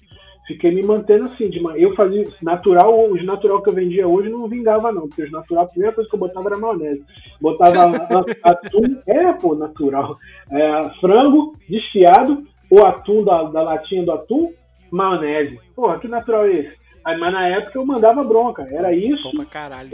[0.46, 4.48] Fiquei me mantendo assim, de eu fazia natural, os natural que eu vendia hoje não
[4.48, 7.04] vingava não, porque os natural, a primeira coisa que eu botava era maionese.
[7.40, 7.92] Botava
[8.42, 10.16] atum, é, pô, natural.
[10.50, 14.52] É, frango desfiado, ou atum da, da latinha do atum,
[14.90, 15.60] maionese.
[15.76, 16.81] Pô, que natural é esse?
[17.04, 18.66] Mas na época eu mandava bronca.
[18.70, 19.28] Era isso,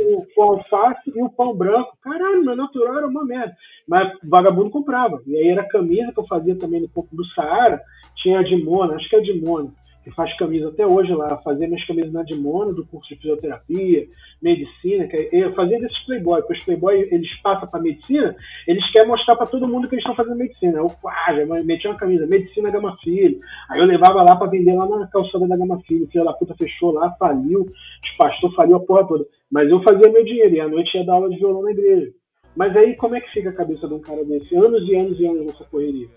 [0.03, 1.97] o pão alface e o pão branco.
[2.03, 3.57] Caralho, meu natural era uma merda.
[3.87, 5.21] Mas vagabundo comprava.
[5.27, 7.81] E aí era camisa que eu fazia também no pouco do Saara.
[8.17, 9.73] Tinha a Dimona, acho que é a Dimona
[10.09, 14.07] que faz camisa até hoje lá, fazia minhas camisas na Dimona, do curso de fisioterapia,
[14.41, 18.35] medicina, que eu fazia desses playboy, porque os playboy, eles passam para medicina,
[18.67, 20.79] eles querem mostrar para todo mundo que eles estão fazendo medicina.
[20.79, 23.39] Eu, pá, já uma camisa, medicina Gama Filho.
[23.69, 26.55] Aí eu levava lá para vender lá na calçada da Gama Filho, filha da puta
[26.55, 29.27] fechou lá, faliu, os pastor faliu a porra toda.
[29.51, 32.11] Mas eu fazia meu dinheiro, e à noite ia dar aula de violão na igreja.
[32.57, 34.57] Mas aí como é que fica a cabeça de um cara desse?
[34.57, 36.09] Anos e anos e anos nessa correria.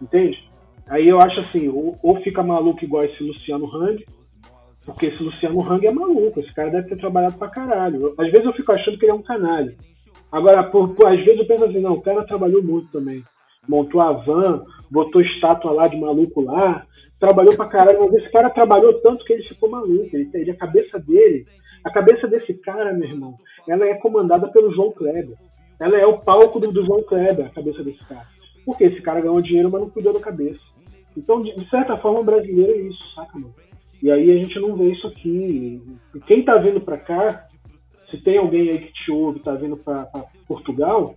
[0.00, 0.51] Entende?
[0.88, 4.04] Aí eu acho assim, ou, ou fica maluco igual esse Luciano Hang,
[4.84, 8.14] porque esse Luciano Hang é maluco, esse cara deve ter trabalhado pra caralho.
[8.18, 9.74] Às vezes eu fico achando que ele é um canalha.
[10.30, 13.22] Agora, por, por, às vezes eu penso assim, não, o cara trabalhou muito também.
[13.68, 16.84] Montou a van, botou estátua lá de maluco lá,
[17.20, 20.08] trabalhou pra caralho, mas esse cara trabalhou tanto que ele ficou maluco.
[20.12, 21.44] Ele, ele, a cabeça dele,
[21.84, 23.36] a cabeça desse cara, meu irmão,
[23.68, 25.36] ela é comandada pelo João Kleber.
[25.78, 28.26] Ela é o palco do, do João Kleber, a cabeça desse cara.
[28.64, 30.60] Porque esse cara ganhou dinheiro, mas não cuidou da cabeça.
[31.16, 33.54] Então, de, de certa forma, o brasileiro é isso, saca, mano?
[34.02, 35.80] E aí a gente não vê isso aqui.
[36.14, 37.46] E quem tá vindo pra cá,
[38.10, 41.14] se tem alguém aí que te ouve, tá vindo pra, pra Portugal,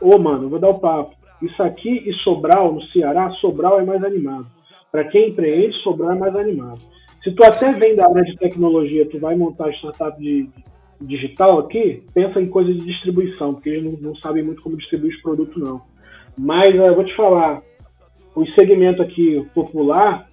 [0.00, 1.16] ô, mano, eu vou dar o papo.
[1.42, 4.46] Isso aqui e Sobral, no Ceará, Sobral é mais animado.
[4.90, 6.80] Para quem empreende, Sobral é mais animado.
[7.22, 10.48] Se tu até vem da área de tecnologia, tu vai montar startup de,
[11.00, 15.14] digital aqui, pensa em coisa de distribuição, porque eles não, não sabem muito como distribuir
[15.14, 15.82] os produtos, não.
[16.36, 17.62] Mas eu vou te falar,
[18.42, 20.28] o segmento aqui popular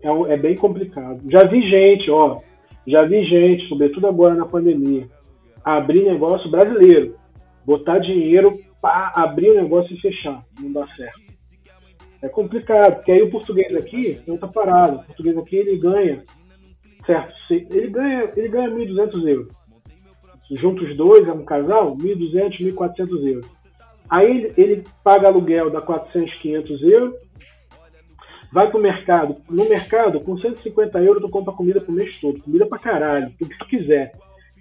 [0.00, 1.20] é, é bem complicado.
[1.28, 2.38] Já vi gente, ó,
[2.86, 5.08] já vi gente, sobretudo agora na pandemia,
[5.64, 7.16] abrir negócio brasileiro,
[7.64, 11.20] botar dinheiro para abrir o negócio e fechar, não dá certo.
[12.22, 14.96] É complicado, porque aí o português aqui não tá parado.
[14.96, 16.24] O português aqui ele ganha,
[17.06, 17.34] certo?
[17.50, 19.48] Ele ganha, ele ganha 1.200 euros.
[20.50, 23.46] Juntos dois, é um casal, 1.200, 1.400 euros.
[24.08, 27.14] Aí ele, paga aluguel, dá 400, 500 euros,
[28.52, 29.36] vai pro mercado.
[29.48, 32.42] No mercado, com 150 euros, tu compra comida pro mês todo.
[32.42, 34.12] Comida pra caralho, o que tu quiser.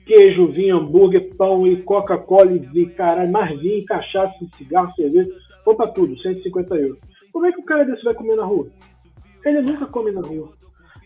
[0.06, 5.30] Queijo, vinho, hambúrguer, pão e Coca-Cola e caralho, mais vinho, cachaça, cigarro, cerveja.
[5.66, 7.00] Compra tudo, 150 euros.
[7.32, 8.68] Como é que o cara desse vai comer na rua?
[9.46, 10.50] Ele nunca come na rua.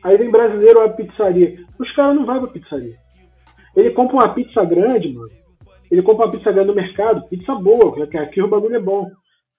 [0.03, 1.63] Aí vem brasileiro a pizzaria.
[1.79, 2.95] Os caras não vão pra pizzaria.
[3.75, 5.29] Ele compra uma pizza grande, mano.
[5.89, 9.09] Ele compra uma pizza grande no mercado, pizza boa, que aqui o bagulho é bom.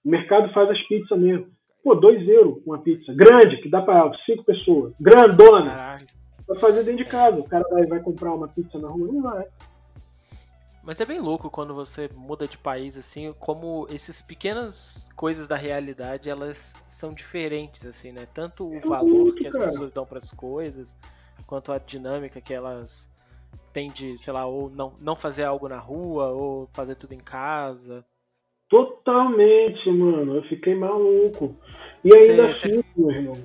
[0.03, 1.47] O mercado faz as pizzas mesmo.
[1.83, 3.13] Pô, 2 euros uma pizza.
[3.13, 4.93] Grande, que dá pra cinco pessoas.
[4.99, 5.69] Grandona.
[5.69, 6.07] Caralho.
[6.45, 7.39] Pra fazer dentro de casa.
[7.39, 9.07] O cara vai, vai comprar uma pizza na rua?
[9.11, 9.45] Não vai.
[10.83, 15.55] Mas é bem louco quando você muda de país, assim, como essas pequenas coisas da
[15.55, 18.27] realidade, elas são diferentes, assim, né?
[18.33, 19.65] Tanto o É valor muito, que as cara.
[19.65, 20.97] pessoas dão para as coisas,
[21.47, 23.09] quanto a dinâmica que elas
[23.71, 27.19] têm de, sei lá, ou não, não fazer algo na rua, ou fazer tudo em
[27.19, 28.03] casa.
[28.69, 30.37] Totalmente, mano.
[30.37, 31.55] Eu fiquei maluco.
[32.03, 33.37] E ainda Cê- assim, meu irmão.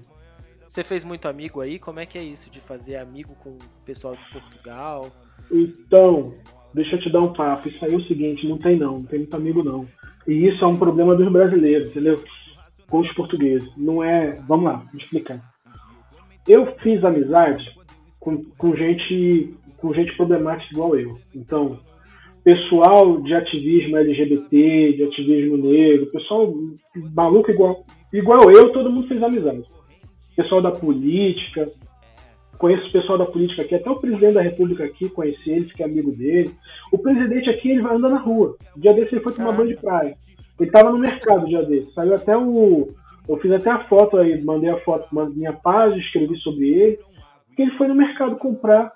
[0.66, 1.78] Você fez muito amigo aí?
[1.78, 5.10] Como é que é isso de fazer amigo com o pessoal de Portugal?
[5.50, 6.34] Então,
[6.74, 7.68] deixa eu te dar um papo.
[7.68, 9.88] Isso aí é o seguinte, não tem não, não tem muito amigo não.
[10.26, 12.22] E isso é um problema dos brasileiros, entendeu?
[12.90, 13.70] Com os portugueses.
[13.76, 14.38] Não é.
[14.46, 15.42] Vamos lá, vou explicar.
[16.46, 17.64] Eu fiz amizade
[18.20, 21.18] com, com gente com gente problemática igual eu.
[21.34, 21.80] Então,
[22.44, 26.52] pessoal de ativismo LGBT, de ativismo negro, pessoal
[27.14, 29.62] maluco igual, igual eu, todo mundo fez amizade.
[30.36, 31.64] Pessoal da política,
[32.58, 35.86] conheço o pessoal da política aqui, até o presidente da república aqui, conheci ele, fiquei
[35.86, 36.50] amigo dele.
[36.92, 38.56] O presidente aqui, ele vai andar na rua.
[38.76, 40.16] O dia desse ele foi tomar banho de praia.
[40.58, 41.92] Ele tava no mercado o dia desse.
[41.92, 42.88] Saiu até o.
[43.28, 46.98] Eu fiz até a foto aí, mandei a foto minha página, escrevi sobre ele.
[47.54, 48.92] Que ele foi no mercado comprar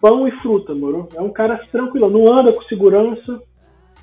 [0.00, 1.08] pão e fruta, moro?
[1.14, 3.42] É um cara tranquilo, não anda com segurança.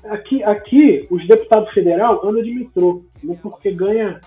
[0.04, 4.20] Aqui, aqui os deputados federal andam de metrô, não porque ganha.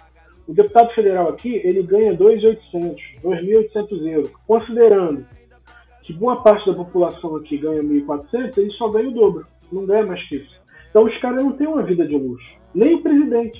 [0.47, 4.31] O deputado federal aqui, ele ganha 2.800, 2.800 euros.
[4.47, 5.25] Considerando
[6.03, 10.05] que boa parte da população aqui ganha 1.400, ele só ganha o dobro, não ganha
[10.05, 10.55] mais que isso.
[10.89, 13.59] Então os caras não têm uma vida de luxo, nem o presidente.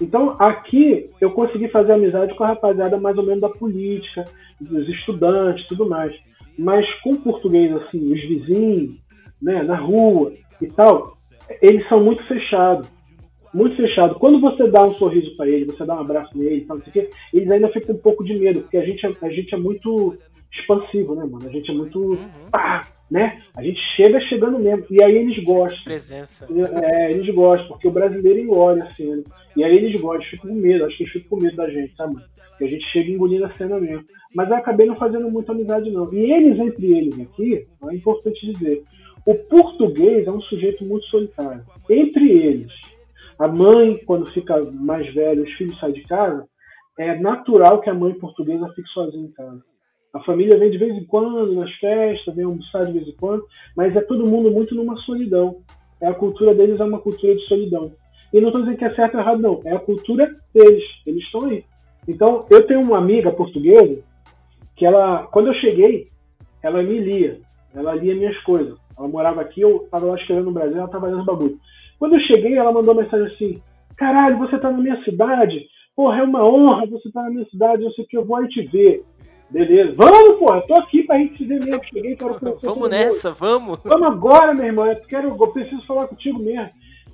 [0.00, 4.24] Então aqui eu consegui fazer amizade com a rapaziada mais ou menos da política,
[4.60, 6.14] dos estudantes, tudo mais.
[6.58, 8.96] Mas com o português assim, os vizinhos,
[9.40, 11.14] né, na rua e tal,
[11.62, 12.88] eles são muito fechados.
[13.54, 14.18] Muito fechados.
[14.18, 16.90] Quando você dá um sorriso para ele, você dá um abraço nele, tal, não sei
[16.90, 19.54] o quê, eles ainda ficam um pouco de medo, porque a gente, é- a gente
[19.54, 20.18] é muito
[20.52, 21.46] expansivo, né, mano?
[21.46, 21.98] A gente é muito.
[21.98, 22.28] Uhum.
[22.50, 23.38] pá, né?
[23.56, 24.84] A gente chega chegando mesmo.
[24.90, 25.82] E aí eles gostam.
[25.84, 26.46] Presença.
[26.82, 29.22] É, eles gostam, porque o brasileiro engole a cena.
[29.56, 31.70] E aí eles gostam, eles ficam com medo, acho que eles ficam com medo da
[31.70, 32.16] gente, sabe?
[32.58, 34.04] Que a gente chega engolindo a cena mesmo.
[34.34, 36.12] Mas eu acabei não fazendo muita amizade, não.
[36.12, 38.82] E eles, entre eles aqui, é importante dizer,
[39.24, 41.64] o português é um sujeito muito solitário.
[41.88, 42.72] Entre eles,
[43.38, 46.46] a mãe, quando fica mais velha, os filhos saem de casa,
[46.98, 49.62] é natural que a mãe portuguesa fique sozinha em casa.
[50.18, 53.44] A família vem de vez em quando nas festas, vem almoçar de vez em quando,
[53.76, 55.58] mas é todo mundo muito numa solidão.
[56.00, 57.92] É a cultura deles é uma cultura de solidão.
[58.32, 59.60] E não estou dizendo que é certo ou errado, não.
[59.64, 60.82] É a cultura deles.
[61.06, 61.64] Eles estão aí.
[62.06, 64.02] Então, eu tenho uma amiga portuguesa
[64.76, 66.08] que ela, quando eu cheguei,
[66.62, 67.38] ela me lia.
[67.72, 68.76] Ela lia minhas coisas.
[68.98, 71.58] Ela morava aqui, eu estava lá escrevendo no Brasil, ela estava lendo bagulho.
[71.96, 73.62] Quando eu cheguei, ela mandou uma mensagem assim:
[73.96, 75.66] Caralho, você tá na minha cidade?
[75.94, 78.48] Porra, é uma honra você tá na minha cidade, eu sei que eu vou aí
[78.48, 79.04] te ver.
[79.50, 79.94] Beleza.
[79.96, 81.80] Vamos, porra, tô aqui pra gente se ver mesmo.
[81.84, 82.90] Cheguei, quero conhecer Vamos mundo.
[82.90, 83.78] nessa, vamos!
[83.82, 84.86] Vamos agora, meu irmão.
[84.86, 86.68] Eu, quero, eu preciso falar contigo mesmo.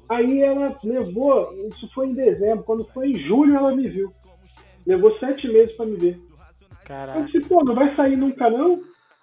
[0.09, 4.11] Aí ela levou, isso foi em dezembro, quando foi em julho ela me viu.
[4.87, 6.17] Levou sete meses pra me ver.
[6.19, 7.23] Eu Caraca.
[7.23, 8.81] disse, pô, não vai sair nunca não?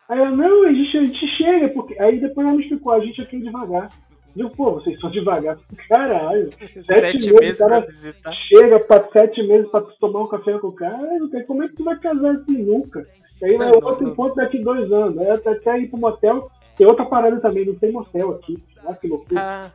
[0.09, 1.99] Aí ela, não, a gente, a gente chega, porque.
[2.01, 3.91] Aí depois ela me explicou, a gente aqui é devagar.
[4.35, 5.57] Eu, pô, vocês são devagar.
[5.89, 6.49] Caralho,
[6.85, 7.81] Sete meses, meses pra cara.
[7.81, 8.33] visitar.
[8.47, 10.97] chega pra sete meses pra tomar um café com o cara,
[11.47, 13.05] como é que tu vai casar assim nunca?
[13.43, 14.11] Aí na Não, outra não.
[14.11, 15.17] encontro daqui dois anos.
[15.17, 16.49] Aí até ir pro motel.
[16.77, 18.63] Tem outra parada também, não tem motel aqui.
[18.85, 19.41] Ah, que loucura.
[19.41, 19.71] Ah,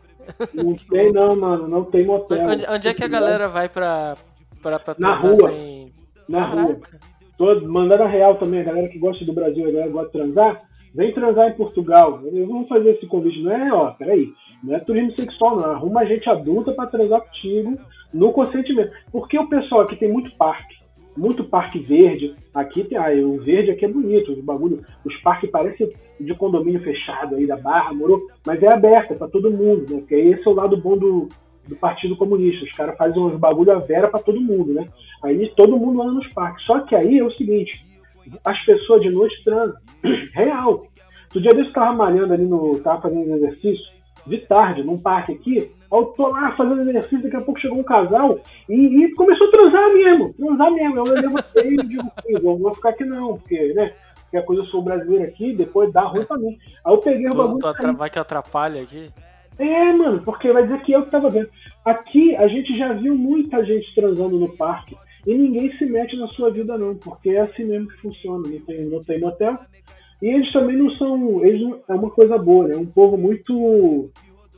[0.54, 2.46] Não tem não, mano, não tem motel.
[2.48, 4.16] onde, onde é que a galera vai pra,
[4.62, 5.50] pra, pra Na rua.
[5.50, 5.92] sem-
[6.28, 6.66] Na rua.
[6.76, 6.98] Caraca.
[7.36, 10.06] Todo, mandando a real também, a galera que gosta do Brasil, a galera que gosta
[10.06, 10.62] de transar,
[10.94, 12.20] vem transar em Portugal.
[12.24, 15.70] Eu vou fazer esse convite, não é, ó, peraí, não é turismo sexual, não.
[15.70, 17.76] Arruma gente adulta pra transar contigo
[18.12, 18.92] no consentimento.
[19.12, 20.76] Porque o pessoal aqui tem muito parque,
[21.16, 22.34] muito parque verde.
[22.54, 26.82] Aqui tem, ah, o verde aqui é bonito, o bagulho, os parques parecem de condomínio
[26.82, 30.00] fechado aí da Barra, morou, mas é aberto, é pra todo mundo, né?
[30.00, 31.28] Porque esse é o lado bom do,
[31.68, 32.64] do Partido Comunista.
[32.64, 34.88] Os caras fazem uns bagulho a vera pra todo mundo, né?
[35.22, 36.64] Aí todo mundo anda nos parques.
[36.64, 37.84] Só que aí é o seguinte,
[38.44, 39.76] as pessoas de noite transam.
[40.32, 40.86] Real.
[41.34, 42.78] No dia desse eu tava malhando ali no.
[42.80, 43.92] tava fazendo exercício.
[44.26, 45.70] de tarde, num parque aqui.
[45.92, 49.50] Eu tô lá fazendo exercício, daqui a pouco chegou um casal e, e começou a
[49.50, 50.98] transar mesmo, transar mesmo.
[50.98, 52.02] Eu levantei e digo,
[52.42, 53.92] não vou ficar aqui não, porque, né?
[54.22, 56.58] Porque a coisa eu sou brasileiro aqui, depois dá ruim pra mim.
[56.84, 57.74] Aí eu peguei o bagulho.
[57.74, 59.10] Tu vai que atrapalha aqui.
[59.58, 61.48] É, mano, porque vai dizer que eu que tava vendo.
[61.84, 66.28] Aqui a gente já viu muita gente transando no parque e ninguém se mete na
[66.28, 68.48] sua vida não, porque é assim mesmo que funciona.
[68.48, 69.58] Não tem, não tem motel,
[70.22, 71.44] e eles também não são.
[71.44, 72.74] Eles não, é uma coisa boa, né?
[72.74, 74.10] É um povo muito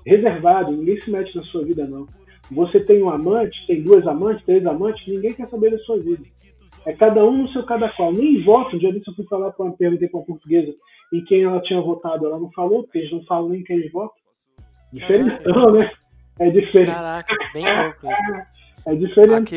[0.07, 2.07] reservado, ninguém se mete na sua vida, não.
[2.51, 6.23] Você tem um amante, tem duas amantes, três amantes, ninguém quer saber da sua vida.
[6.87, 8.13] É cada um no seu cada qual.
[8.13, 8.77] Nem voto.
[8.77, 10.75] Um dia desse eu fui falar com uma perguntei para uma portuguesa
[11.13, 12.27] em quem ela tinha votado.
[12.27, 14.17] Ela não falou, porque eles não falam nem quem eles votam.
[14.93, 15.91] Diferentão, né?
[16.39, 16.95] É diferente.
[16.95, 18.07] Caraca, bem louco.
[18.87, 19.57] É diferente,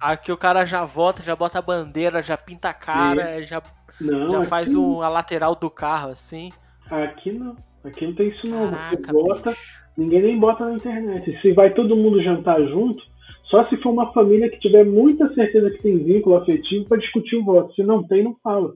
[0.00, 3.60] aqui o cara já vota, já bota a bandeira, já pinta a cara, já
[4.00, 6.50] não, Já faz um, a lateral do carro, assim.
[6.90, 7.56] Aqui não.
[7.84, 8.70] Aqui não tem isso não.
[8.70, 9.56] Caraca, Você bota,
[9.96, 11.40] ninguém nem bota na internet.
[11.40, 13.02] Se vai todo mundo jantar junto,
[13.44, 17.36] só se for uma família que tiver muita certeza que tem vínculo afetivo para discutir
[17.36, 17.74] o voto.
[17.74, 18.74] Se não tem, não fala.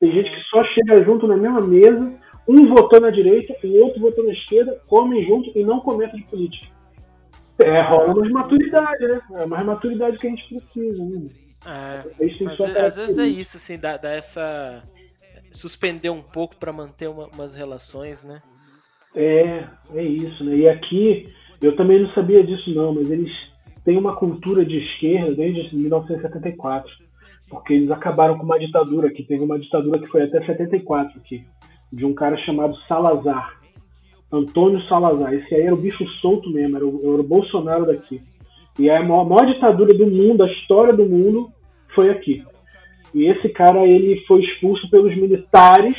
[0.00, 2.12] Tem gente que só chega junto na mesma mesa,
[2.48, 6.22] um votou na direita, o outro votou na esquerda, comem junto e não comenta de
[6.24, 6.66] política.
[7.60, 9.20] É, rola mais maturidade, né?
[9.32, 11.26] É mais maturidade que a gente precisa, né?
[11.66, 12.04] É,
[12.44, 14.82] mas, às vezes é isso, assim, dá, dá essa.
[15.50, 18.40] suspender um pouco para manter uma, umas relações, né?
[19.14, 20.56] É, é isso, né?
[20.56, 23.32] E aqui, eu também não sabia disso, não, mas eles
[23.84, 26.90] têm uma cultura de esquerda desde 1974,
[27.50, 29.24] porque eles acabaram com uma ditadura aqui.
[29.24, 31.44] Teve uma ditadura que foi até 74 aqui,
[31.92, 33.57] de um cara chamado Salazar.
[34.30, 35.32] Antônio Salazar.
[35.32, 38.20] Esse aí era o bicho solto mesmo, era o, era o Bolsonaro daqui.
[38.78, 41.50] E a maior, maior ditadura do mundo, a história do mundo,
[41.94, 42.44] foi aqui.
[43.14, 45.96] E esse cara ele foi expulso pelos militares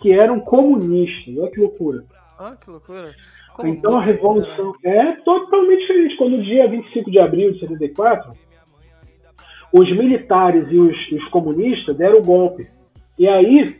[0.00, 1.36] que eram comunistas.
[1.36, 2.04] Olha que loucura.
[2.38, 3.10] Ah, que loucura.
[3.54, 6.16] Como então a revolução é totalmente diferente.
[6.16, 8.32] Quando no dia 25 de abril de 74,
[9.72, 12.68] os militares e os, os comunistas deram o golpe.
[13.18, 13.76] E aí,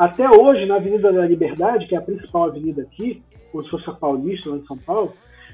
[0.00, 3.90] até hoje, na Avenida da Liberdade, que é a principal avenida aqui, como se fosse
[3.90, 5.12] a Paulista, lá em São Paulo,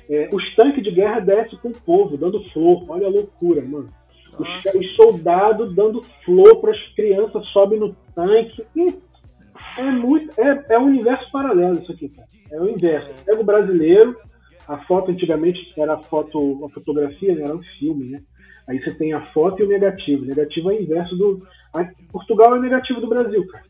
[0.09, 2.85] é, os tanques de guerra descem com o povo, dando flor.
[2.89, 3.89] Olha a loucura, mano.
[4.39, 8.65] Os, os, soldados dando flor para as crianças, sobem no tanque.
[8.77, 8.95] E
[9.79, 10.41] é muito.
[10.41, 12.29] É, é um universo paralelo isso aqui, cara.
[12.53, 13.11] É o inverso.
[13.25, 14.17] Pega o brasileiro,
[14.69, 18.23] a foto antigamente era a foto, a fotografia, né, era um filme, né?
[18.69, 20.23] Aí você tem a foto e o negativo.
[20.23, 21.43] O negativo é o inverso do.
[22.13, 23.65] Portugal é o negativo do Brasil, cara.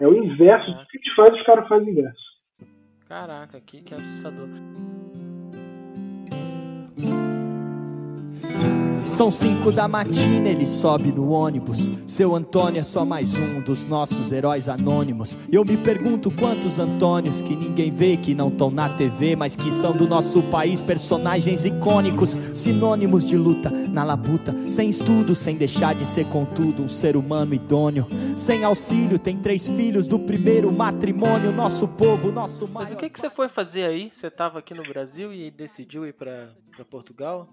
[0.00, 0.70] É o inverso.
[0.70, 2.30] O que a gente faz, os caras fazem o inverso.
[3.06, 4.48] Caraca, que, que assustador.
[9.20, 11.90] São cinco da matina, ele sobe no ônibus.
[12.06, 15.36] Seu Antônio é só mais um dos nossos heróis anônimos.
[15.52, 19.70] Eu me pergunto quantos Antônios que ninguém vê, que não estão na TV, mas que
[19.70, 25.94] são do nosso país personagens icônicos, sinônimos de luta na labuta, sem estudo, sem deixar
[25.94, 28.06] de ser contudo, um ser humano idôneo.
[28.34, 32.88] Sem auxílio, tem três filhos do primeiro matrimônio, nosso povo, nosso maior...
[32.88, 34.10] Mas o que, que você foi fazer aí?
[34.10, 36.54] Você estava aqui no Brasil e decidiu ir para
[36.88, 37.50] Portugal?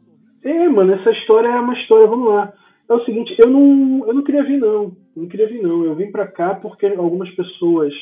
[0.48, 2.54] É, mano, essa história é uma história, vamos lá.
[2.90, 5.84] É o seguinte, eu não, eu não queria vir não, não queria vir não.
[5.84, 7.94] Eu vim para cá porque algumas pessoas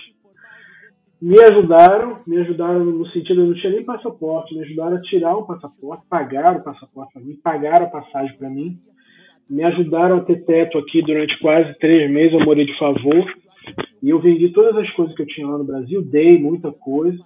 [1.20, 5.36] me ajudaram, me ajudaram no sentido, eu não tinha nem passaporte, me ajudaram a tirar
[5.36, 8.78] um passaporte, pagaram o passaporte para mim, pagaram a passagem para mim,
[9.50, 13.26] me ajudaram a ter teto aqui durante quase três meses, eu morei de favor,
[14.04, 17.18] e eu vendi todas as coisas que eu tinha lá no Brasil, dei muita coisa,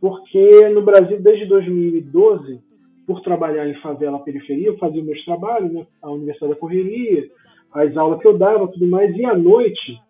[0.00, 2.69] porque no Brasil, desde 2012,
[3.10, 5.84] por trabalhar em favela, periferia, eu fazia meus trabalhos, né?
[6.00, 7.28] a Universidade da Correria,
[7.72, 10.00] as aulas que eu dava, tudo mais, e à noite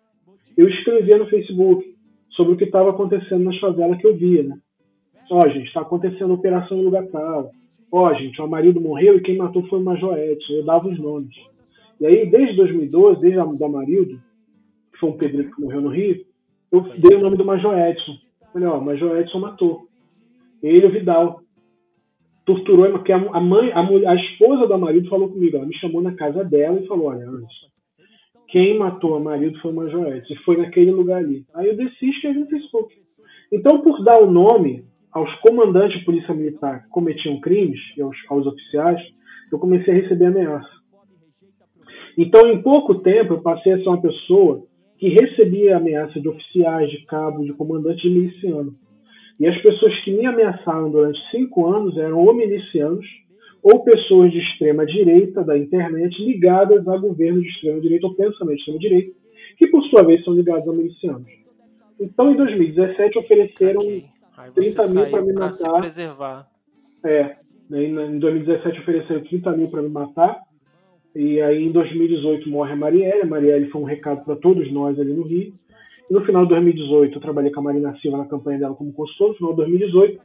[0.55, 1.95] eu escrevia no Facebook
[2.29, 4.55] sobre o que estava acontecendo nas favelas que eu via, né?
[5.31, 7.49] Ó, oh, gente, está acontecendo operação em lugar tal.
[7.91, 10.53] Ó, oh, gente, o marido morreu e quem matou foi o Major Edson.
[10.53, 11.35] Eu dava os nomes.
[11.99, 14.21] E aí, desde 2012, desde a da marido,
[14.91, 16.23] que foi um pedreiro que morreu no Rio,
[16.71, 18.13] eu dei o nome do Major Edson.
[18.53, 19.87] Falei, ó, oh, Major Edson matou.
[20.61, 21.40] Ele o Vidal
[22.45, 26.13] torturou, porque a, mãe, a, a esposa do marido falou comigo, ela me chamou na
[26.15, 27.25] casa dela e falou, olha,
[28.47, 31.45] quem matou o marido foi o Major Edson, e foi naquele lugar ali.
[31.53, 32.93] Aí eu desci e escrevi no Facebook.
[33.51, 38.17] Então, por dar o nome aos comandantes de polícia militar que cometiam crimes, e aos,
[38.29, 39.01] aos oficiais,
[39.51, 40.69] eu comecei a receber ameaça.
[42.17, 44.63] Então, em pouco tempo, eu passei a ser uma pessoa
[44.97, 48.75] que recebia ameaça de oficiais, de cabos, de comandantes de miliciano.
[49.41, 53.03] E as pessoas que me ameaçaram durante cinco anos eram ou milicianos
[53.63, 58.55] ou pessoas de extrema direita da internet ligadas a governos de extrema direita ou pensamento
[58.55, 59.11] de extrema direita,
[59.57, 61.27] que por sua vez são ligados a milicianos.
[61.99, 63.81] Então, em 2017, ofereceram
[64.37, 65.79] Aí 30 você mil saiu me matar.
[65.79, 66.47] preservar.
[67.03, 67.35] É,
[67.73, 70.39] aí em 2017 ofereceram 30 mil para me matar.
[71.15, 73.23] E aí em 2018 morre a Marielle.
[73.23, 75.51] A Marielle foi um recado para todos nós ali no Rio.
[76.11, 79.29] No final de 2018 eu trabalhei com a Marina Silva na campanha dela como consultor.
[79.29, 80.19] No final de 2018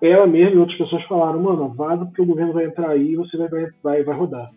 [0.00, 3.16] ela mesma e outras pessoas falaram, mano, vaza porque o governo vai entrar aí e
[3.16, 4.48] você vai, vai, vai, vai rodar.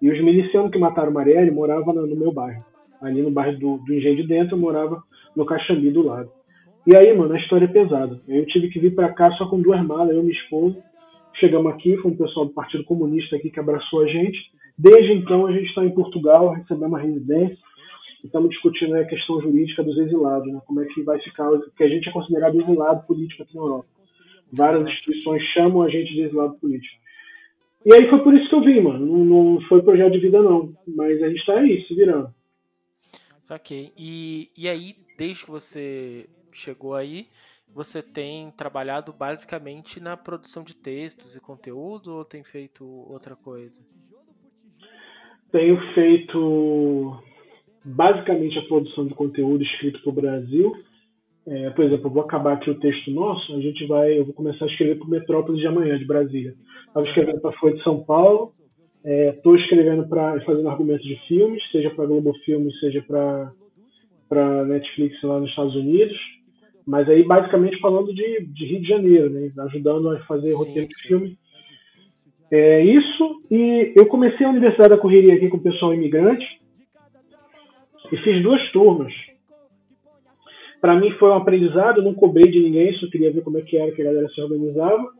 [0.00, 2.64] E os milicianos que mataram Marielle moravam no, meu bairro.
[3.02, 5.02] Ali no bairro do, do Engenho de Dentro, eu morava
[5.36, 6.30] no Caxambi do lado.
[6.86, 8.18] E aí, mano, a história é pesada.
[8.26, 10.78] Eu tive que vir para cá só com duas malas, eu e minha esposa.
[11.34, 14.38] Chegamos aqui, foi um pessoal do Partido Comunista aqui que abraçou a gente.
[14.78, 17.58] Desde então, a gente está em Portugal, recebemos uma residência
[18.26, 20.60] estamos discutindo a questão jurídica dos exilados, né?
[20.66, 23.88] como é que vai ficar, que a gente é considerado exilado político aqui na Europa.
[24.52, 26.96] Várias instituições chamam a gente de exilado político.
[27.84, 29.06] E aí foi por isso que eu vim, mano.
[29.06, 30.74] Não, não foi projeto de vida, não.
[30.86, 32.34] Mas a gente está aí, se virando.
[33.44, 33.92] Saquei.
[33.96, 37.28] E, e aí, desde que você chegou aí,
[37.72, 43.80] você tem trabalhado basicamente na produção de textos e conteúdo ou tem feito outra coisa?
[45.52, 47.22] Tenho feito
[47.86, 50.76] basicamente a produção de conteúdo escrito para o Brasil.
[51.46, 54.34] É, por exemplo, eu vou acabar aqui o texto nosso, a gente vai, eu vou
[54.34, 56.54] começar a escrever para o Metrópolis de amanhã, de Brasília.
[56.88, 58.52] Estava escrevendo para a Folha de São Paulo,
[59.04, 63.52] estou é, escrevendo para fazendo argumentos de filmes, seja para Globo Filmes, seja para
[64.28, 66.18] para Netflix lá nos Estados Unidos,
[66.84, 70.88] mas aí basicamente falando de, de Rio de Janeiro, né, ajudando a fazer sim, roteiro
[70.88, 71.38] de filme.
[72.50, 76.44] É isso, e eu comecei a Universidade da Correria aqui com o pessoal imigrante
[78.12, 79.12] e fiz duas turmas.
[80.80, 83.76] Para mim foi um aprendizado, não cobrei de ninguém, só queria ver como é que
[83.76, 85.10] era que a galera se organizava.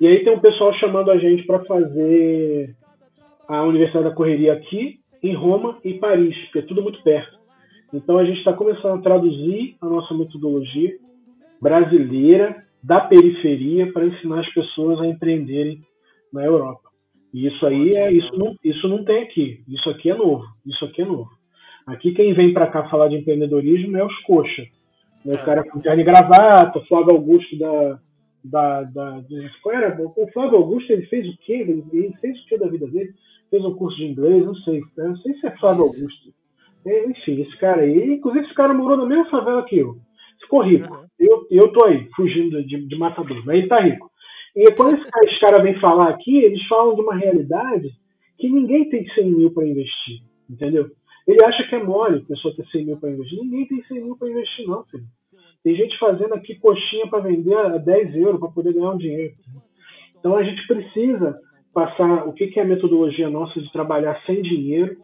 [0.00, 2.74] E aí tem um pessoal chamando a gente para fazer
[3.48, 7.38] a Universidade da Correria aqui, em Roma e Paris, porque é tudo muito perto.
[7.92, 10.96] Então a gente está começando a traduzir a nossa metodologia
[11.60, 15.80] brasileira da periferia para ensinar as pessoas a empreenderem
[16.32, 16.85] na Europa.
[17.36, 19.62] E isso aí é isso não, isso não tem aqui.
[19.68, 20.42] Isso aqui é novo.
[20.64, 21.28] Isso aqui é novo.
[21.86, 24.62] Aqui quem vem para cá falar de empreendedorismo é os coxa.
[25.22, 25.34] Né?
[25.34, 27.98] O cara com carne e gravata, Flávio Augusto da,
[28.42, 29.22] da, da,
[29.62, 30.02] qual era?
[30.02, 31.52] O Flávio Augusto ele fez o quê?
[31.92, 33.12] Ele, fez o quê da vida dele?
[33.50, 34.80] Fez um curso de inglês, não sei.
[34.96, 36.32] Não sei se é Flávio Augusto.
[36.86, 39.98] É, enfim, esse cara aí, inclusive esse cara morou na mesma favela que eu.
[40.40, 40.90] Ficou rico.
[40.90, 41.04] Uhum.
[41.18, 44.10] Eu, eu tô aí, fugindo de, de matador, mas ele tá rico.
[44.56, 47.90] E quando esse cara, esse cara vem falar aqui, eles falam de uma realidade
[48.38, 50.90] que ninguém tem 100 mil para investir, entendeu?
[51.26, 53.38] Ele acha que é mole a pessoa ter 100 mil para investir.
[53.38, 55.04] Ninguém tem 100 mil para investir, não, filho.
[55.62, 59.34] Tem gente fazendo aqui coxinha para vender a 10 euros para poder ganhar um dinheiro.
[60.18, 61.38] Então a gente precisa
[61.74, 64.96] passar o que, é a metodologia nossa de trabalhar sem dinheiro,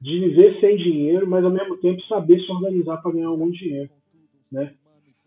[0.00, 3.90] de viver sem dinheiro, mas ao mesmo tempo saber se organizar para ganhar algum dinheiro.
[4.50, 4.74] Né?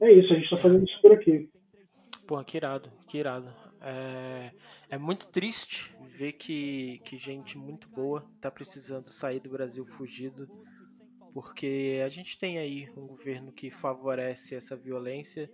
[0.02, 1.48] É isso, a gente está fazendo isso por aqui.
[2.28, 3.61] Pô, que irado, que irado.
[3.84, 4.52] É,
[4.90, 10.48] é muito triste ver que, que gente muito boa está precisando sair do Brasil fugido,
[11.34, 15.50] porque a gente tem aí um governo que favorece essa violência,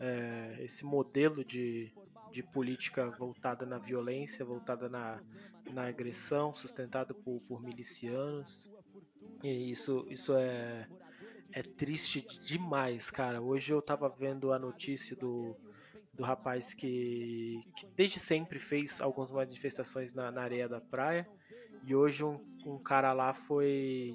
[0.00, 1.92] é, esse modelo de,
[2.32, 5.22] de política voltada na violência, voltada na,
[5.72, 8.68] na agressão, sustentado por, por milicianos.
[9.44, 10.88] E isso, isso é,
[11.52, 13.40] é triste demais, cara.
[13.40, 15.56] Hoje eu tava vendo a notícia do,
[16.20, 21.26] do rapaz que, que desde sempre fez algumas manifestações na, na areia da praia.
[21.82, 24.14] E hoje um, um cara lá foi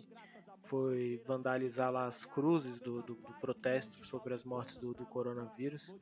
[0.65, 5.95] foi vandalizar lá as cruzes do, do, do protesto sobre as mortes do, do coronavírus.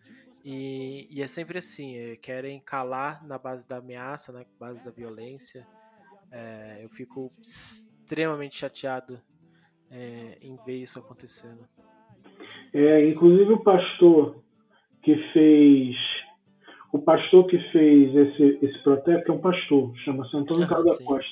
[0.43, 4.91] E, e, é sempre assim, é, querem calar na base da ameaça, na base da
[4.91, 5.65] violência.
[6.31, 9.21] É, eu fico extremamente chateado
[9.91, 11.67] é, em ver isso acontecendo.
[12.73, 14.42] É, inclusive o pastor
[15.03, 15.95] que fez
[16.91, 21.03] o pastor que fez esse, esse protesto, que é um pastor, chama-se Antônio Carlos da
[21.03, 21.31] Costa,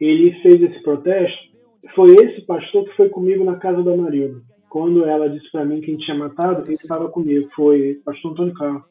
[0.00, 1.52] ele fez esse protesto,
[1.94, 4.42] foi esse pastor que foi comigo na casa da Marilda
[4.72, 8.54] quando ela disse para mim quem tinha matado, ele estava comigo, foi o pastor Antônio
[8.54, 8.82] Carlos.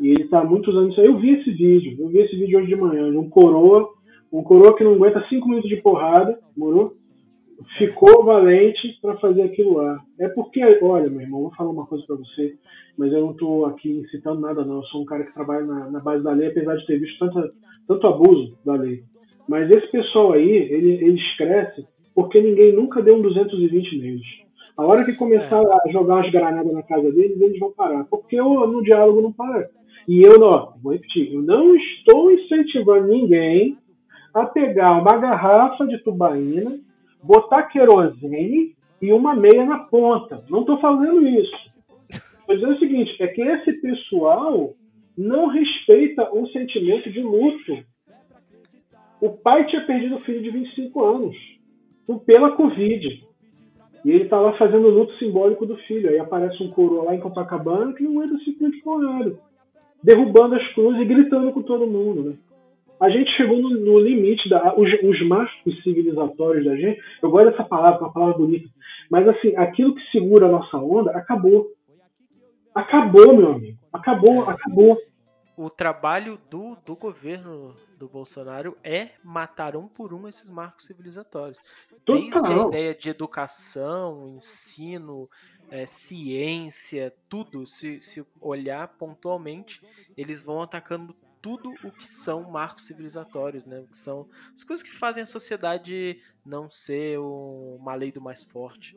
[0.00, 0.98] E ele está há muitos anos.
[0.98, 3.88] Eu vi esse vídeo, eu vi esse vídeo hoje de manhã, de um coroa,
[4.32, 6.94] um coroa que não aguenta cinco minutos de porrada, morou?
[7.78, 10.00] Ficou valente para fazer aquilo lá.
[10.18, 12.56] É porque, olha, meu irmão, vou falar uma coisa para você,
[12.96, 14.76] mas eu não estou aqui incitando nada, não.
[14.76, 17.18] Eu sou um cara que trabalha na, na base da lei, apesar de ter visto
[17.18, 17.52] tanto,
[17.86, 19.02] tanto abuso da lei.
[19.48, 21.84] Mas esse pessoal aí, ele, eles crescem
[22.14, 24.26] porque ninguém nunca deu um 220 neles.
[24.76, 25.88] A hora que começar é.
[25.88, 28.04] a jogar as granadas na casa deles, eles vão parar.
[28.04, 29.68] Porque eu, no diálogo não para.
[30.08, 33.76] E eu não, vou repetir, eu não estou incentivando ninguém
[34.32, 36.78] a pegar uma garrafa de tubaína,
[37.22, 40.44] botar querosene e uma meia na ponta.
[40.48, 41.70] Não estou fazendo isso.
[42.40, 44.74] Estou dizendo o seguinte, é que esse pessoal
[45.16, 47.78] não respeita o sentimento de luto.
[49.20, 51.36] O pai tinha perdido o filho de 25 anos
[52.26, 53.30] pela Covid.
[54.04, 56.08] E ele está lá fazendo o luto simbólico do filho.
[56.08, 59.38] Aí aparece um coroa lá em Copacabana que não é do ciclo de porrada.
[60.02, 62.30] Derrubando as cruzes e gritando com todo mundo.
[62.30, 62.34] Né?
[63.00, 67.00] A gente chegou no, no limite, da, os, os, marcos civilizatórios da gente.
[67.22, 68.68] Eu gosto dessa palavra, uma palavra bonita.
[69.10, 71.68] Mas assim, aquilo que segura a nossa onda acabou.
[72.74, 73.78] Acabou, meu amigo.
[73.92, 74.98] Acabou, acabou
[75.62, 81.58] o trabalho do, do governo do Bolsonaro é matar um por um esses marcos civilizatórios.
[82.06, 85.28] Desde a ideia de educação, ensino,
[85.70, 89.82] é, ciência, tudo, se, se olhar pontualmente,
[90.16, 93.84] eles vão atacando tudo o que são marcos civilizatórios, né?
[93.90, 98.96] Que são as coisas que fazem a sociedade não ser uma lei do mais forte.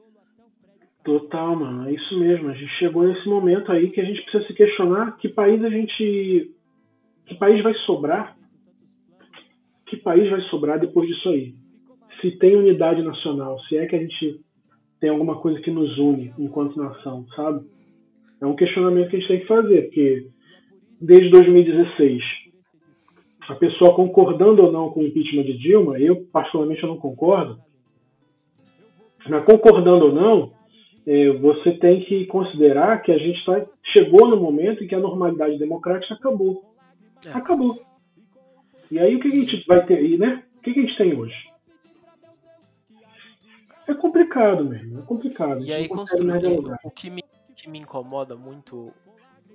[1.04, 1.90] Total, mano.
[1.90, 2.50] É isso mesmo.
[2.50, 5.70] A gente chegou nesse momento aí que a gente precisa se questionar que país a
[5.70, 6.52] gente.
[7.26, 8.38] Que país vai sobrar?
[9.88, 11.56] Que país vai sobrar depois disso aí?
[12.22, 14.42] Se tem unidade nacional, se é que a gente
[15.00, 17.66] tem alguma coisa que nos une enquanto nação, sabe?
[18.40, 20.28] É um questionamento que a gente tem que fazer, porque
[21.04, 22.24] desde 2016,
[23.50, 27.60] a pessoa concordando ou não com o impeachment de Dilma, eu particularmente eu não concordo,
[29.28, 30.54] mas concordando ou não,
[31.06, 35.00] é, você tem que considerar que a gente tá, chegou no momento em que a
[35.00, 36.74] normalidade democrática acabou.
[37.26, 37.32] É.
[37.32, 37.78] Acabou.
[38.90, 40.44] E aí o que a gente vai ter aí, né?
[40.58, 41.36] O que a gente tem hoje?
[43.88, 45.62] É complicado mesmo, é complicado.
[45.62, 47.22] E aí, construindo, o que me,
[47.58, 48.94] que me incomoda muito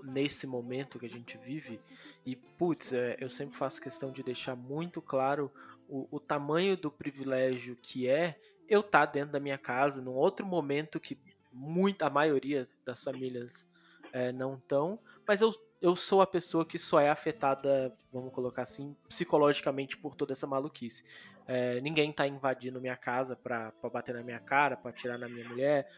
[0.02, 1.80] nesse momento que a gente vive,
[2.24, 5.50] e putz, é, eu sempre faço questão de deixar muito claro
[5.88, 8.38] o, o tamanho do privilégio que é
[8.68, 11.18] eu estar tá dentro da minha casa, num outro momento que
[11.52, 13.66] muita a maioria das famílias
[14.12, 18.62] é, não estão, mas eu, eu sou a pessoa que só é afetada, vamos colocar
[18.62, 21.04] assim, psicologicamente por toda essa maluquice.
[21.46, 25.28] É, ninguém tá invadindo minha casa pra, pra bater na minha cara, pra atirar na
[25.28, 25.90] minha mulher,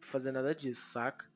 [0.00, 1.30] fazer nada disso, saca?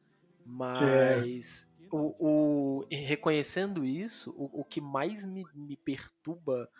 [0.45, 1.70] Mas é.
[1.91, 6.71] O, o, reconhecendo isso, o, o que mais me, me perturba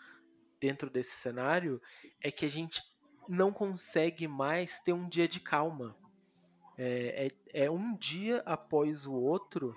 [0.59, 1.81] dentro desse cenário
[2.21, 2.81] é que a gente
[3.27, 5.95] não consegue mais ter um dia de calma.
[6.77, 9.75] É, é, é um dia após o outro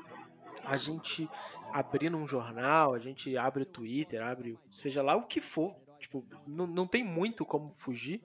[0.64, 1.28] a gente
[1.72, 5.74] abrindo um jornal, a gente abre o Twitter, abre seja lá o que for.
[5.99, 8.22] Tipo, não, não tem muito como fugir,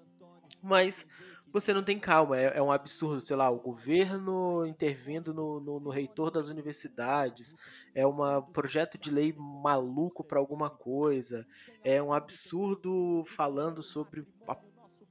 [0.62, 1.10] mas
[1.52, 2.38] você não tem calma.
[2.38, 7.56] É, é um absurdo, sei lá, o governo intervindo no, no, no reitor das universidades,
[7.94, 11.46] é um projeto de lei maluco para alguma coisa,
[11.84, 14.58] é um absurdo falando sobre a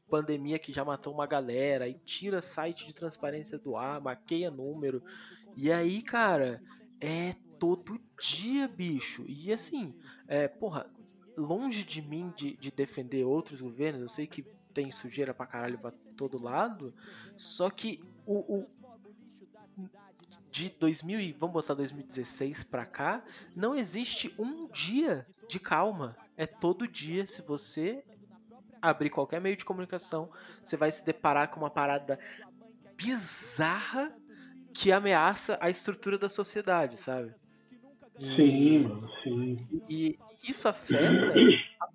[0.09, 5.03] pandemia que já matou uma galera, e tira site de transparência do ar, maqueia número.
[5.57, 6.62] E aí, cara,
[7.01, 9.24] é todo dia, bicho.
[9.26, 9.95] E assim,
[10.26, 10.89] é, porra,
[11.36, 14.45] longe de mim de, de defender outros governos, eu sei que
[14.75, 16.95] tem sujeira pra caralho pra todo lado,
[17.37, 18.66] só que o, o
[20.51, 23.23] de 2000 e vamos botar 2016 pra cá,
[23.55, 26.16] não existe um dia de calma.
[26.37, 28.05] É todo dia, se você
[28.81, 30.31] abrir qualquer meio de comunicação,
[30.62, 32.19] você vai se deparar com uma parada
[32.97, 34.12] bizarra
[34.73, 37.35] que ameaça a estrutura da sociedade, sabe?
[38.19, 39.66] E, sim, mano, sim.
[39.89, 41.33] E, e isso afeta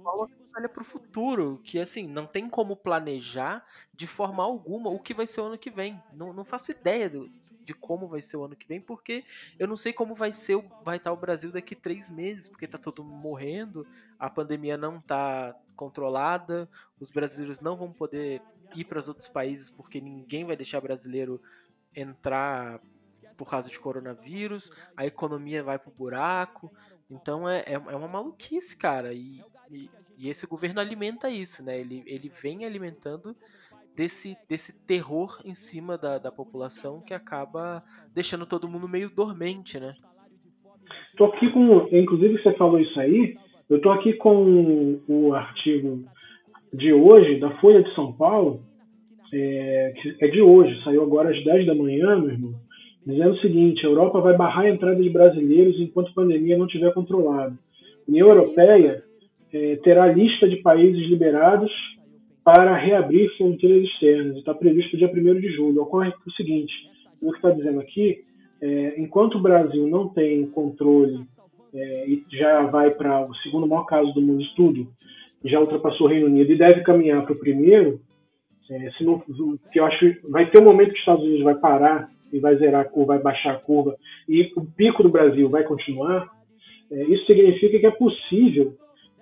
[0.04, 5.14] você olha pro futuro, que assim, não tem como planejar de forma alguma o que
[5.14, 6.02] vai ser o ano que vem.
[6.14, 7.30] Não, não faço ideia do,
[7.64, 9.24] de como vai ser o ano que vem, porque
[9.58, 12.78] eu não sei como vai ser, vai estar o Brasil daqui três meses, porque tá
[12.78, 13.88] todo mundo morrendo,
[14.20, 18.42] a pandemia não tá controlada, os brasileiros não vão poder
[18.76, 21.42] ir para os outros países porque ninguém vai deixar brasileiro
[21.96, 22.80] entrar
[23.38, 26.72] por causa de coronavírus, a economia vai pro buraco,
[27.10, 29.44] então é, é, é uma maluquice, cara, e,
[29.74, 31.80] e, e esse governo alimenta isso, né?
[31.80, 33.36] Ele, ele vem alimentando
[33.96, 39.80] desse, desse terror em cima da, da população que acaba deixando todo mundo meio dormente,
[39.80, 39.96] né?
[41.18, 43.38] Tô aqui com, inclusive você falou isso aí,
[43.70, 46.04] eu tô aqui com o artigo
[46.74, 48.62] de hoje da Folha de São Paulo,
[49.32, 52.54] é, que é de hoje, saiu agora às 10 da manhã, meu irmão,
[53.06, 56.66] dizendo o seguinte: a Europa vai barrar a entrada de brasileiros enquanto a pandemia não
[56.66, 57.54] estiver controlada.
[57.54, 59.04] A União Europeia
[59.54, 61.72] é, terá lista de países liberados
[62.44, 64.38] para reabrir fronteiras externas.
[64.38, 65.84] Está previsto dia 1 de julho.
[65.84, 66.74] Ocorre o seguinte:
[67.22, 68.24] o que está dizendo aqui,
[68.62, 71.26] é, enquanto o Brasil não tem controle
[71.74, 74.88] é, e já vai para o segundo maior caso do mundo tudo,
[75.46, 78.00] já ultrapassou o Reino Unido e deve caminhar para o primeiro,
[78.70, 79.22] é, se não,
[79.72, 82.56] que eu acho vai ter um momento que os Estados Unidos vai parar e vai
[82.58, 83.96] zerar, ou vai baixar a curva,
[84.28, 86.28] e o pico do Brasil vai continuar,
[86.92, 88.76] é, isso significa que é possível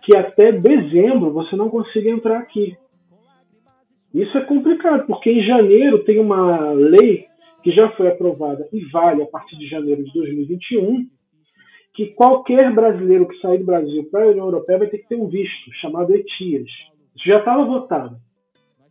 [0.04, 2.76] que até dezembro você não consiga entrar aqui.
[4.14, 7.26] Isso é complicado, porque em janeiro tem uma lei
[7.64, 11.06] que já foi aprovada e vale a partir de janeiro de 2021,
[11.94, 15.16] que qualquer brasileiro que sair do Brasil para a União Europeia vai ter que ter
[15.16, 16.70] um visto chamado ETIAS.
[17.16, 18.18] Isso já estava votado.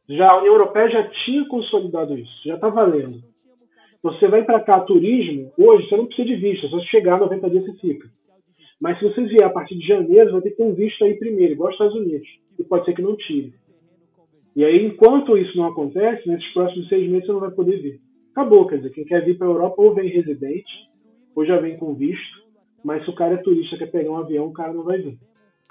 [0.08, 3.20] Já a União Europeia já tinha consolidado isso, já está valendo.
[4.02, 7.50] Você vai para cá turismo, hoje você não precisa de visto, é só chegar 90
[7.50, 8.08] dias você fica.
[8.80, 11.14] Mas se você vier a partir de janeiro, vai ter que ter um visto aí
[11.14, 12.28] primeiro, igual aos Estados Unidos.
[12.58, 13.52] E pode ser que não tire.
[14.56, 18.00] E aí, enquanto isso não acontece, nesses próximos seis meses você não vai poder vir.
[18.32, 20.72] Acabou, quer dizer, quem quer vir para a Europa ou vem residente,
[21.34, 22.40] ou já vem com visto,
[22.82, 25.18] mas se o cara é turista quer pegar um avião, o cara não vai vir.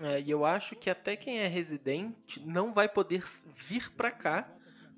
[0.01, 3.23] É, e eu acho que até quem é residente não vai poder
[3.57, 4.47] vir para cá,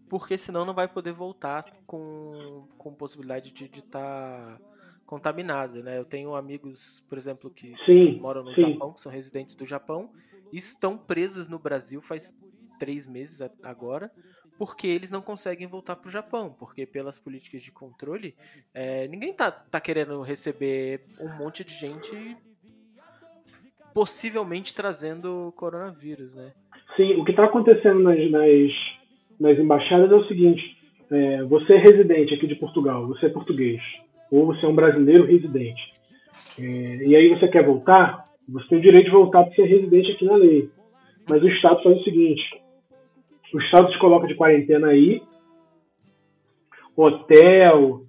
[0.09, 4.59] porque senão não vai poder voltar com, com possibilidade de estar tá
[5.11, 5.97] contaminado, né?
[5.97, 8.61] Eu tenho amigos, por exemplo, que, sim, que moram no sim.
[8.61, 10.09] Japão, que são residentes do Japão,
[10.53, 12.33] e estão presos no Brasil faz
[12.79, 14.09] três meses agora,
[14.57, 18.33] porque eles não conseguem voltar para o Japão, porque pelas políticas de controle,
[18.73, 22.37] é, ninguém tá, tá querendo receber um monte de gente
[23.93, 26.53] possivelmente trazendo coronavírus, né?
[26.95, 28.71] Sim, o que está acontecendo nas, nas,
[29.37, 30.77] nas, embaixadas é o seguinte:
[31.11, 33.81] é, você é residente aqui de Portugal, você é português,
[34.31, 35.81] ou você é um brasileiro residente,
[36.59, 36.63] é,
[37.05, 40.25] e aí você quer voltar, você tem o direito de voltar para ser residente aqui
[40.25, 40.69] na lei.
[41.29, 42.43] Mas o Estado faz o seguinte:
[43.53, 45.21] o Estado te coloca de quarentena aí,
[46.95, 48.01] hotel,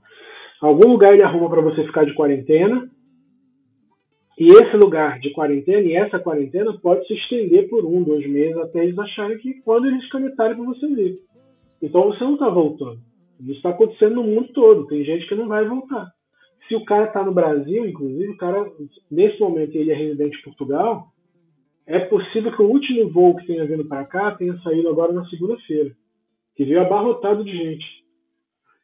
[0.60, 2.88] algum lugar ele arruma para você ficar de quarentena.
[4.38, 8.56] E esse lugar de quarentena e essa quarentena pode se estender por um, dois meses
[8.56, 11.18] até eles acharem que quando eles canetarem para você vir.
[11.82, 12.98] Então você não está voltando.
[13.42, 14.86] Isso está acontecendo no mundo todo.
[14.86, 16.10] Tem gente que não vai voltar.
[16.68, 18.70] Se o cara está no Brasil, inclusive, o cara,
[19.10, 21.08] nesse momento, ele é residente em Portugal,
[21.86, 25.26] é possível que o último voo que tenha vindo para cá tenha saído agora na
[25.26, 25.90] segunda-feira,
[26.54, 27.84] que veio abarrotado de gente.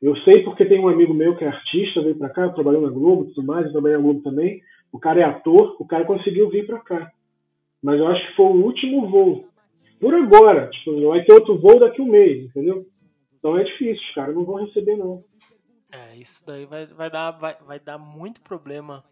[0.02, 2.90] Eu sei porque tem um amigo meu que é artista, veio para cá, trabalhou na
[2.90, 4.60] Globo e tudo mais, eu trabalhei na Globo também.
[4.92, 7.10] O cara é ator, o cara conseguiu vir para cá.
[7.82, 9.44] Mas eu acho que foi o último voo.
[10.00, 12.84] Por agora, tipo, vai ter outro voo daqui um mês, entendeu?
[13.38, 15.24] Então é difícil, os caras não vão receber não.
[15.90, 19.04] É, isso daí vai, vai, dar, vai, vai dar muito problema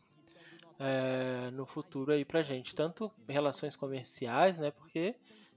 [0.79, 2.75] é, no futuro aí pra gente.
[2.75, 4.71] Tanto relações comerciais, né?
[4.71, 5.15] Porque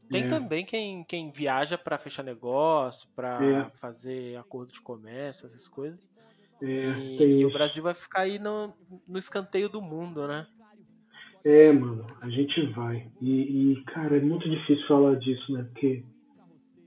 [0.09, 0.27] tem é.
[0.27, 3.69] também quem, quem viaja para fechar negócio, para é.
[3.79, 6.09] fazer acordo de comércio, essas coisas.
[6.61, 8.73] É, e, e o Brasil vai ficar aí no,
[9.07, 10.47] no escanteio do mundo, né?
[11.45, 13.09] É, mano, a gente vai.
[13.21, 15.63] E, e, cara, é muito difícil falar disso, né?
[15.71, 16.03] Porque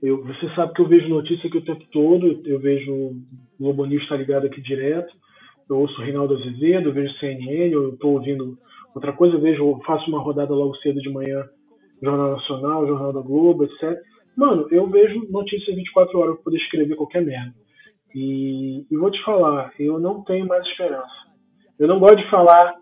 [0.03, 3.15] eu, você sabe que eu vejo notícia aqui o tempo todo, eu vejo
[3.59, 5.11] o News tá ligado aqui direto
[5.69, 8.57] eu ouço Reinaldo Azevedo, eu vejo CNN, eu estou ouvindo
[8.93, 11.43] outra coisa, eu vejo, faço uma rodada logo cedo de manhã,
[12.01, 13.99] Jornal Nacional, Jornal da Globo, etc.
[14.35, 17.53] Mano, eu vejo notícias 24 horas para poder escrever qualquer merda.
[18.13, 21.23] E, e vou te falar, eu não tenho mais esperança.
[21.79, 22.75] Eu não gosto de falar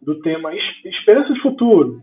[0.00, 0.52] do tema
[0.84, 2.02] esperança de futuro.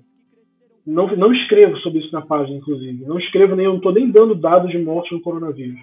[0.86, 3.06] Não, não escrevo sobre isso na página, inclusive.
[3.06, 5.80] Não escrevo nem, eu não estou nem dando dados de morte no coronavírus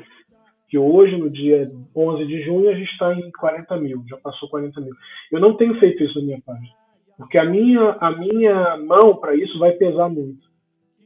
[0.71, 4.49] que hoje, no dia 11 de junho, a gente está em 40 mil, já passou
[4.49, 4.95] 40 mil.
[5.33, 6.71] Eu não tenho feito isso na minha página,
[7.19, 10.49] porque a minha, a minha mão para isso vai pesar muito.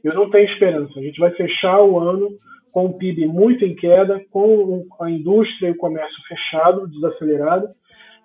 [0.04, 0.92] Eu não tenho esperança.
[0.98, 2.28] A gente vai fechar o ano
[2.70, 7.68] com o PIB muito em queda, com a indústria e o comércio fechado, desacelerado,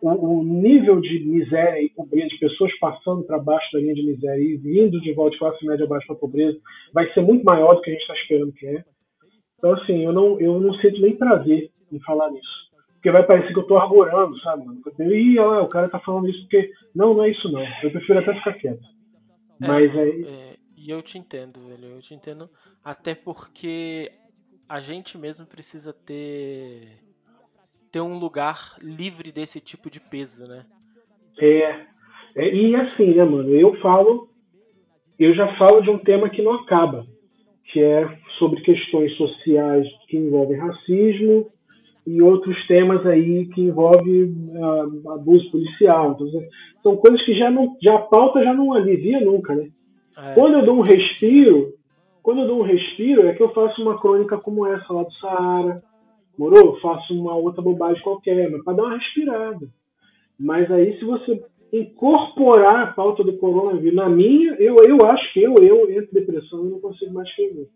[0.02, 4.06] o, o nível de miséria e pobreza, de pessoas passando para baixo da linha de
[4.06, 6.60] miséria e vindo de volta de classe média abaixo para a pobreza,
[6.94, 8.84] vai ser muito maior do que a gente está esperando que é.
[9.58, 12.70] Então, assim, eu não, eu não sinto nem prazer em falar nisso.
[12.94, 14.82] Porque vai parecer que eu tô argorando, sabe, mano?
[15.00, 16.70] Ih, olha lá, o cara tá falando isso porque.
[16.94, 17.64] Não, não é isso não.
[17.82, 18.84] Eu prefiro até ficar quieto.
[19.62, 20.26] É, Mas aí.
[20.26, 21.96] É, e eu te entendo, velho.
[21.96, 22.50] Eu te entendo.
[22.84, 24.12] Até porque
[24.68, 27.00] a gente mesmo precisa ter.
[27.92, 30.66] Ter um lugar livre desse tipo de peso, né?
[31.40, 31.86] É.
[32.36, 33.50] é e assim, né, mano?
[33.50, 34.30] Eu falo.
[35.18, 37.06] Eu já falo de um tema que não acaba
[37.72, 41.48] que é sobre questões sociais que envolvem racismo
[42.06, 46.14] e outros temas aí que envolvem uh, abuso policial.
[46.14, 46.28] Então,
[46.82, 49.70] são coisas que já não, já a pauta já não alivia nunca, né?
[50.18, 50.34] É.
[50.34, 51.74] Quando eu dou um respiro,
[52.24, 55.14] quando eu dou um respiro é que eu faço uma crônica como essa lá do
[55.14, 55.84] Saara,
[56.40, 56.80] morou?
[56.80, 59.68] Faço uma outra bobagem qualquer, mas para dar uma respirada.
[60.40, 65.44] Mas aí se você incorporar a pauta do coronavírus na minha, eu, eu acho que
[65.44, 67.70] eu, eu entro em depressão e não consigo mais escrever.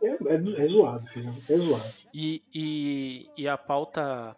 [0.00, 1.30] É, é, é zoado, filho.
[1.48, 1.92] É zoado.
[2.14, 4.36] E, e, e a pauta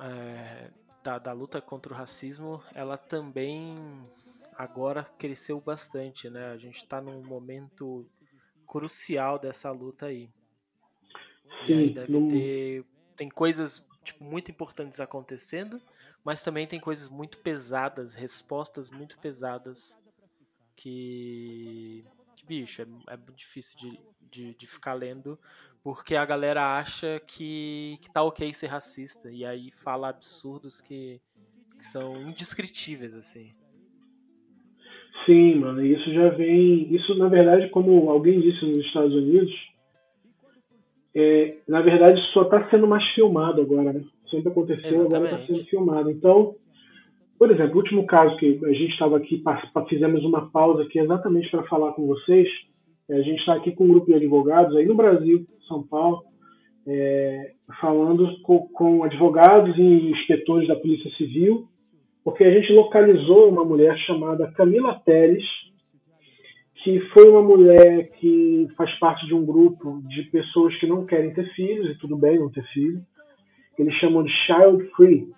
[0.00, 0.70] é,
[1.04, 3.76] da, da luta contra o racismo, ela também
[4.56, 6.46] agora cresceu bastante, né?
[6.46, 8.06] A gente está num momento
[8.66, 10.30] crucial dessa luta aí.
[11.66, 12.84] Sim, e aí deve ter.
[13.16, 15.80] Tem coisas tipo, muito importantes acontecendo,
[16.24, 19.96] mas também tem coisas muito pesadas, respostas muito pesadas
[20.76, 22.04] que.
[22.36, 25.38] que bicho, é, é muito difícil de, de, de, ficar lendo,
[25.82, 31.20] porque a galera acha que, que tá ok ser racista, e aí fala absurdos que,
[31.76, 33.52] que são indescritíveis, assim.
[35.26, 36.94] Sim, mano, isso já vem.
[36.94, 39.52] Isso, na verdade, como alguém disse nos Estados Unidos,
[41.14, 44.02] é, na verdade só está sendo mais filmado agora, né?
[44.30, 45.14] Sempre aconteceu, Exatamente.
[45.14, 46.10] agora está sendo filmado.
[46.10, 46.54] Então,
[47.38, 49.42] por exemplo, o último caso que a gente estava aqui,
[49.88, 52.48] fizemos uma pausa aqui exatamente para falar com vocês.
[53.08, 56.24] É, a gente está aqui com um grupo de advogados aí no Brasil, São Paulo,
[56.86, 61.68] é, falando com, com advogados e inspetores da Polícia Civil,
[62.24, 65.44] porque a gente localizou uma mulher chamada Camila Teles,
[66.82, 71.32] que foi uma mulher que faz parte de um grupo de pessoas que não querem
[71.34, 73.00] ter filhos, e tudo bem não ter filho.
[73.78, 75.28] Eles chamam de child free.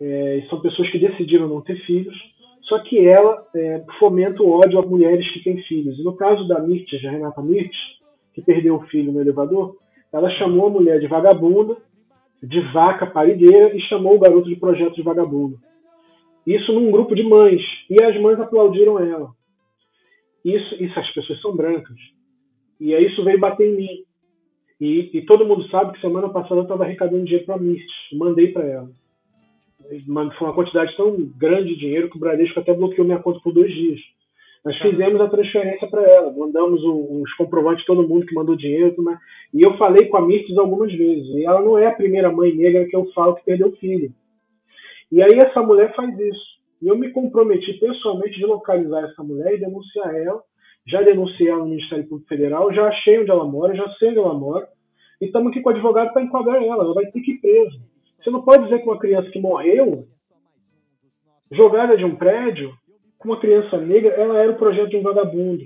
[0.00, 2.14] É, são pessoas que decidiram não ter filhos,
[2.62, 5.98] só que ela é, fomenta o ódio a mulheres que têm filhos.
[5.98, 7.78] E no caso da Mirtes, a Renata Mirtes,
[8.34, 9.76] que perdeu o filho no elevador,
[10.12, 11.76] ela chamou a mulher de vagabunda,
[12.42, 15.58] de vaca parigueira e chamou o garoto de projeto de vagabundo.
[16.46, 17.62] Isso num grupo de mães.
[17.88, 19.30] E as mães aplaudiram ela.
[20.44, 21.96] Isso, isso as pessoas são brancas.
[22.80, 24.04] E aí isso veio bater em mim.
[24.80, 27.88] E, e todo mundo sabe que semana passada eu estava arrecadando dinheiro para a Mist.
[28.12, 28.90] Mandei para ela.
[30.38, 33.52] Foi uma quantidade tão grande de dinheiro que o Bradesco até bloqueou minha conta por
[33.52, 34.00] dois dias.
[34.64, 38.94] Nós fizemos a transferência para ela, mandamos os comprovantes todo mundo que mandou dinheiro.
[39.52, 41.26] E eu falei com a Mirtes algumas vezes.
[41.34, 44.12] E ela não é a primeira mãe negra que eu falo que perdeu filho.
[45.10, 46.61] E aí essa mulher faz isso.
[46.82, 50.42] E eu me comprometi pessoalmente de localizar essa mulher e denunciar ela.
[50.84, 54.18] Já denunciei ela no Ministério Público Federal, já achei onde ela mora, já sei onde
[54.18, 54.66] ela mora.
[55.20, 56.82] E estamos aqui com o advogado para enquadrar ela.
[56.82, 57.78] Ela vai ter que ir presa.
[58.18, 60.08] Você não pode dizer que uma criança que morreu,
[61.52, 62.72] jogada de um prédio,
[63.16, 65.64] com uma criança negra, ela era o projeto de um vagabundo.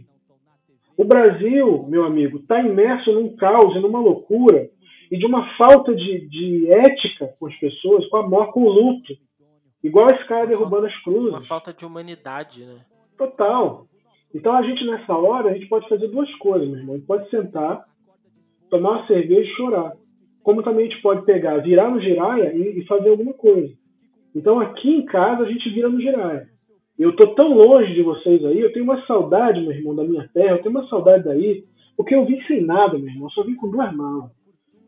[0.99, 4.69] O Brasil, meu amigo, está imerso num caos e numa loucura
[5.11, 8.69] e de uma falta de, de ética com as pessoas, com a morte, com o
[8.69, 9.15] luto.
[9.83, 11.31] Igual esse cara derrubando as cruzes.
[11.31, 12.81] Uma falta de humanidade, né?
[13.17, 13.87] Total.
[14.35, 16.95] Então a gente nessa hora, a gente pode fazer duas coisas, meu irmão.
[16.95, 17.85] A gente pode sentar,
[18.69, 19.93] tomar uma cerveja e chorar.
[20.43, 23.73] Como também a gente pode pegar, virar no giraia e, e fazer alguma coisa.
[24.35, 26.49] Então aqui em casa a gente vira no giraia.
[26.99, 30.29] Eu tô tão longe de vocês aí, eu tenho uma saudade, meu irmão, da minha
[30.33, 31.65] terra, eu tenho uma saudade daí,
[31.97, 34.31] porque eu vim sem nada, meu irmão, eu só vim com duas malas.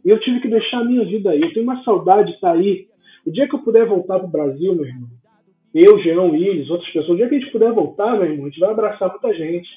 [0.04, 1.40] E eu tive que deixar a minha vida aí.
[1.40, 2.87] Eu tenho uma saudade de estar aí
[3.28, 5.08] o dia que eu puder voltar para o Brasil, meu irmão,
[5.74, 8.48] eu, Jean, Willis, outras pessoas, o dia que a gente puder voltar, meu irmão, a
[8.48, 9.68] gente vai abraçar muita gente.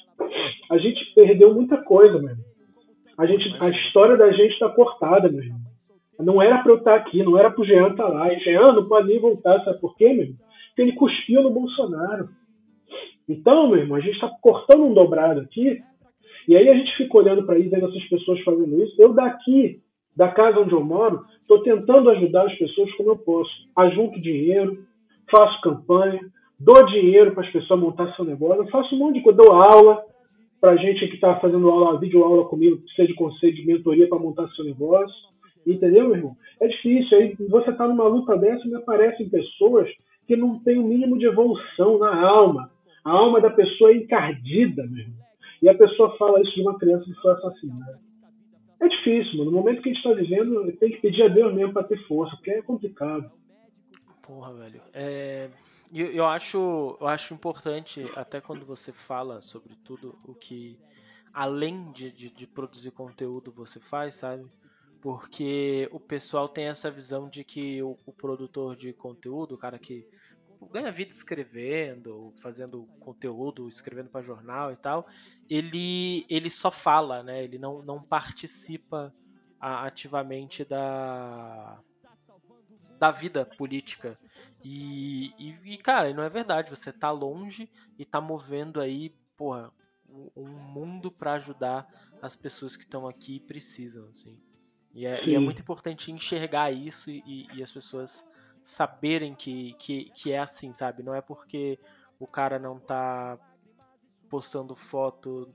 [0.69, 2.45] A gente perdeu muita coisa, meu irmão.
[3.17, 5.59] A, gente, a história da gente está cortada, meu irmão.
[6.19, 8.33] Não era para eu estar aqui, não era para o Jean estar lá.
[8.33, 10.37] E Jean não pode nem voltar, sabe por quê, meu irmão?
[10.69, 12.29] Porque ele cuspiu no Bolsonaro.
[13.27, 15.81] Então, meu irmão, a gente está cortando um dobrado aqui.
[16.47, 18.95] E aí a gente fica olhando para isso, vendo essas pessoas fazendo isso.
[18.97, 19.81] Eu daqui
[20.21, 23.49] da casa onde eu moro, estou tentando ajudar as pessoas como eu posso.
[23.75, 24.85] Ajunto dinheiro,
[25.31, 26.19] faço campanha,
[26.59, 29.51] dou dinheiro para as pessoas montar seu negócio, eu faço um monte de coisa, dou
[29.51, 30.03] aula
[30.61, 34.19] para gente que está fazendo aula, vídeo aula comigo, precisa de conselho, de mentoria para
[34.19, 35.31] montar seu negócio.
[35.65, 36.37] Entendeu, meu irmão?
[36.59, 37.17] É difícil.
[37.17, 39.89] Aí você está numa luta dessa e me aparecem pessoas
[40.27, 42.69] que não têm o mínimo de evolução na alma.
[43.03, 45.25] A alma da pessoa é encardida, meu irmão.
[45.63, 48.11] E a pessoa fala isso de uma criança que foi assassinada.
[48.81, 49.51] É difícil, mano.
[49.51, 52.03] No momento que a gente tá vivendo, tem que pedir a Deus mesmo pra ter
[52.07, 53.31] força, porque é complicado.
[54.23, 54.81] Porra, velho.
[54.91, 55.49] É,
[55.93, 60.79] eu, eu, acho, eu acho importante, até quando você fala sobre tudo o que,
[61.31, 64.45] além de, de, de produzir conteúdo, você faz, sabe?
[64.99, 69.77] Porque o pessoal tem essa visão de que o, o produtor de conteúdo, o cara
[69.77, 70.07] que
[70.67, 75.07] ganha vida escrevendo, fazendo conteúdo, escrevendo para jornal e tal,
[75.49, 77.43] ele, ele só fala, né?
[77.43, 79.13] Ele não, não participa
[79.59, 81.79] ativamente da,
[82.99, 84.17] da vida política.
[84.63, 86.69] E, e, e, cara, não é verdade.
[86.69, 89.71] Você tá longe e tá movendo aí, porra,
[90.35, 91.87] um mundo para ajudar
[92.21, 94.37] as pessoas que estão aqui e precisam, assim.
[94.93, 98.27] E é, e é, muito importante enxergar isso e, e as pessoas
[98.63, 101.03] saberem que, que, que é assim, sabe?
[101.03, 101.79] Não é porque
[102.19, 103.37] o cara não tá
[104.29, 105.53] postando foto,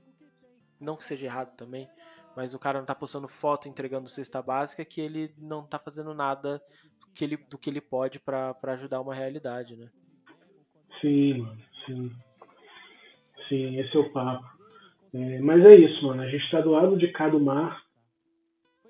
[0.79, 1.89] não que seja errado também,
[2.35, 6.13] mas o cara não tá postando foto entregando cesta básica que ele não tá fazendo
[6.13, 6.61] nada
[7.15, 9.89] que ele, do que ele pode para ajudar uma realidade, né?
[11.01, 11.47] Sim,
[11.85, 12.11] sim.
[13.49, 14.45] Sim, esse é o papo.
[15.13, 16.21] É, mas é isso, mano.
[16.21, 17.81] A gente está do lado de cá do mar,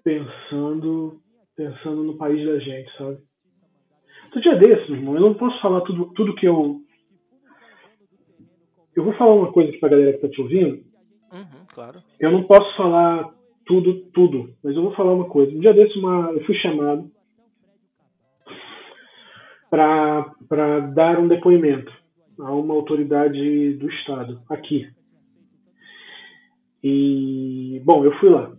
[0.03, 1.21] pensando,
[1.55, 3.19] pensando no país da gente, sabe?
[4.37, 6.79] Outro dia desse, meu irmão, eu não posso falar tudo, tudo que eu.
[8.95, 10.83] Eu vou falar uma coisa aqui pra galera que tá te ouvindo.
[11.33, 12.03] Uhum, claro.
[12.19, 13.33] Eu não posso falar
[13.65, 15.51] tudo, tudo, mas eu vou falar uma coisa.
[15.51, 17.09] Um dia desse, uma, eu fui chamado
[19.71, 21.91] para dar um depoimento
[22.39, 24.87] a uma autoridade do Estado, aqui.
[26.83, 28.55] E, bom, eu fui lá.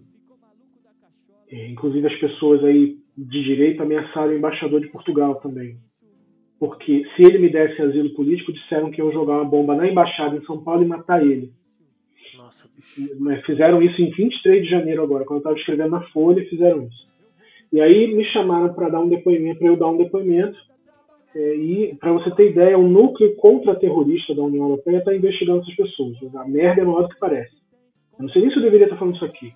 [1.50, 5.76] É, inclusive, as pessoas aí de direita ameaçaram o embaixador de Portugal também.
[6.58, 10.36] Porque se ele me desse asilo político, disseram que iam jogar uma bomba na embaixada
[10.36, 11.52] em São Paulo e matar ele.
[12.36, 13.08] Nossa, bicho.
[13.44, 17.08] Fizeram isso em 23 de janeiro agora, quando eu estava escrevendo na Folha, fizeram isso.
[17.72, 20.56] E aí me chamaram para dar um depoimento, para eu dar um depoimento
[21.34, 25.76] é, e, para você ter ideia, o núcleo contra-terrorista da União Europeia está investigando essas
[25.76, 26.16] pessoas.
[26.34, 27.54] A merda é maior do que parece.
[28.18, 29.52] Eu não sei nem se eu deveria estar falando isso aqui,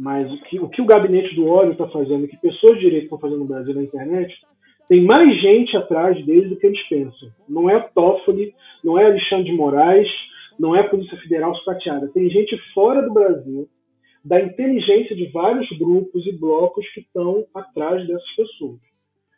[0.00, 2.84] mas o que o, que o gabinete do ódio está fazendo, o que pessoas de
[2.84, 4.34] direito estão fazendo no Brasil na internet,
[4.88, 7.28] tem mais gente atrás deles do que eles pensam.
[7.46, 10.08] Não é Toffoli, não é Alexandre de Moraes,
[10.58, 12.08] não é Polícia Federal sucateada.
[12.08, 13.68] Tem gente fora do Brasil,
[14.24, 18.80] da inteligência de vários grupos e blocos que estão atrás dessas pessoas.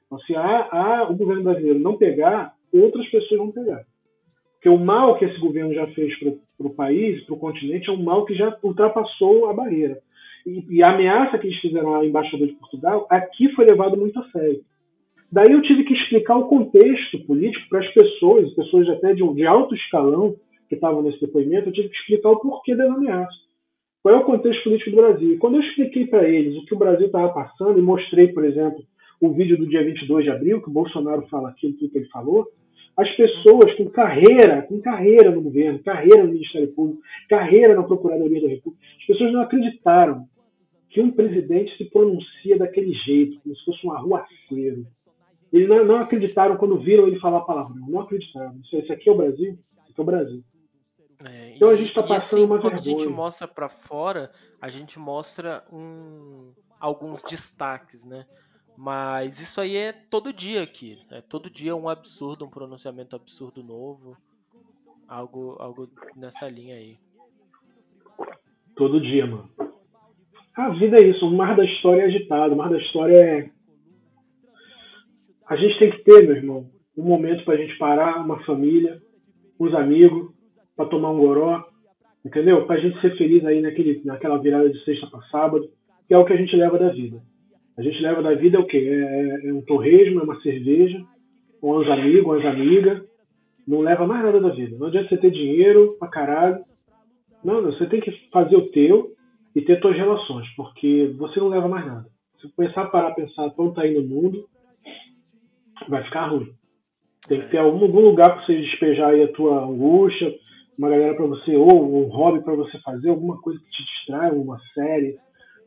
[0.06, 3.82] Então, se a, o governo brasileiro não pegar, outras pessoas vão pegar.
[4.54, 7.92] Porque o mal que esse governo já fez para o país, para o continente, é
[7.92, 9.98] um mal que já ultrapassou a barreira.
[10.46, 14.18] E, e, a ameaça que eles fizeram à embaixada de Portugal, aqui foi levado muito
[14.18, 14.60] a sério.
[15.30, 19.46] Daí eu tive que explicar o contexto político para as pessoas, pessoas até de, de
[19.46, 20.36] alto escalão
[20.68, 23.32] que estavam nesse depoimento, eu tive que explicar o porquê da ameaça.
[24.02, 25.34] Qual é o contexto político do Brasil?
[25.34, 28.44] E quando eu expliquei para eles o que o Brasil estava passando e mostrei, por
[28.44, 28.82] exemplo,
[29.20, 32.48] o vídeo do dia 22 de abril, que o Bolsonaro fala aquilo que ele falou,
[32.96, 38.42] as pessoas com carreira, com carreira no governo, carreira no Ministério Público, carreira na Procuradoria
[38.42, 40.26] da República, as pessoas não acreditaram
[40.92, 44.86] que um presidente se pronuncia daquele jeito, como se fosse um arruaceiro.
[45.50, 48.60] Eles não, não acreditaram quando viram ele falar palavrão, não acreditaram.
[48.60, 50.44] Isso, aqui é o Brasil, aqui é o Brasil.
[51.24, 52.96] É, então a gente está passando assim, uma quando vergonha.
[52.96, 54.30] a gente mostra para fora,
[54.60, 58.26] a gente mostra um, alguns destaques, né?
[58.76, 60.98] Mas isso aí é todo dia aqui.
[61.10, 64.16] É todo dia um absurdo, um pronunciamento absurdo novo.
[65.08, 66.98] Algo, algo nessa linha aí.
[68.74, 69.50] Todo dia, mano.
[70.54, 73.50] A vida é isso, o mar da história é agitado, o mar da história é.
[75.48, 79.00] A gente tem que ter, meu irmão, um momento pra gente parar, uma família,
[79.58, 80.30] uns amigos,
[80.76, 81.64] pra tomar um goró,
[82.24, 82.66] entendeu?
[82.66, 85.68] Pra gente ser feliz aí naquele, naquela virada de sexta pra sábado,
[86.06, 87.22] que é o que a gente leva da vida.
[87.78, 88.78] A gente leva da vida é o quê?
[88.78, 91.02] É, é um torresmo, é uma cerveja,
[91.60, 93.02] com uns amigos, umas amigas.
[93.66, 94.76] Não leva mais nada da vida.
[94.78, 96.62] Não adianta você ter dinheiro pra caralho.
[97.42, 99.12] Não, não, você tem que fazer o teu
[99.54, 102.06] e ter suas relações, porque você não leva mais nada.
[102.40, 104.48] Se começar a parar a pensar quanto tá aí no mundo,
[105.88, 106.52] vai ficar ruim.
[107.28, 110.34] Tem que ter algum, algum lugar para você despejar aí a tua angústia,
[110.76, 114.30] uma galera para você, ou um hobby para você fazer, alguma coisa que te distrai,
[114.32, 115.18] uma série,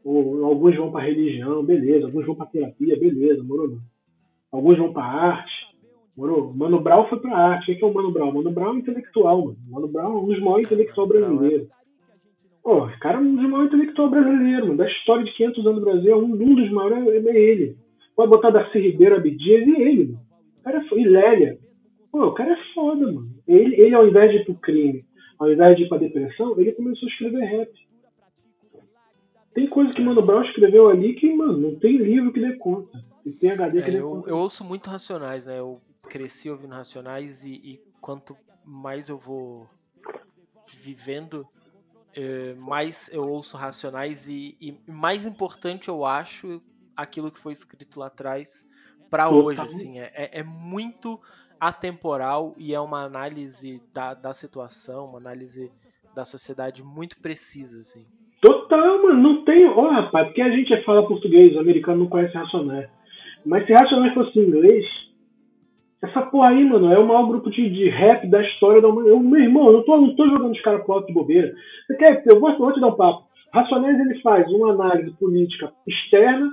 [0.04, 2.06] ou, alguns vão para religião, beleza.
[2.06, 3.80] Alguns vão para terapia, beleza, moro?
[4.52, 5.54] Alguns vão para arte,
[6.16, 6.54] moro?
[6.54, 7.72] Mano Brown foi para arte.
[7.72, 8.32] O que é o Mano Brown?
[8.32, 9.58] Mano Brown é um intelectual, mano.
[9.68, 11.68] Mano Brown é um dos maiores intelectuais brasileiros.
[12.66, 14.78] Pô, esse cara é um dos maiores intelectuais brasileiros, mano.
[14.78, 17.78] Da história de 500 anos do Brasil, um, um dos maiores é, é ele.
[18.16, 20.26] Pode botar Darcy Ribeiro, Abdias e ele, mano.
[20.57, 21.01] O cara é foda.
[21.01, 21.59] E Lélia.
[22.11, 23.30] Pô, o cara é foda, mano.
[23.47, 25.05] Ele, ele, ao invés de ir pro crime,
[25.38, 27.72] ao invés de ir pra depressão, ele começou a escrever rap.
[29.53, 32.99] Tem coisa que Mano Brown escreveu ali que, mano, não tem livro que dê conta.
[33.24, 34.30] E tem HD que é, dê eu, conta.
[34.32, 35.59] Eu ouço muito Racionais, né?
[35.59, 38.36] Eu cresci ouvindo Racionais e, e quanto
[38.66, 39.68] mais eu vou
[40.68, 41.45] vivendo,
[42.16, 46.61] é, mais eu ouço Racionais e, e, mais importante eu acho
[46.95, 48.66] aquilo que foi escrito lá atrás
[49.09, 49.99] para hoje, assim.
[49.99, 51.20] É, é, é, muito
[51.59, 55.72] atemporal e é uma análise da, da situação, uma análise
[56.16, 58.05] da sociedade muito precisa, assim.
[58.41, 59.22] Total, mano.
[59.22, 59.68] Não tem.
[59.68, 62.89] Ó, oh, rapaz, porque a gente fala português, o americano não conhece Racionais.
[63.45, 64.86] Mas se Racionais fosse inglês,
[66.06, 69.24] essa porra aí, mano, é o maior grupo de, de rap da história da humanidade.
[69.24, 71.53] Meu irmão, eu não tô, não tô jogando os caras pro alto de bobeira.
[71.88, 72.24] Você quer?
[72.26, 73.26] Eu vou, vou te dar um papo.
[73.53, 76.49] Racionais ele faz uma análise política externa,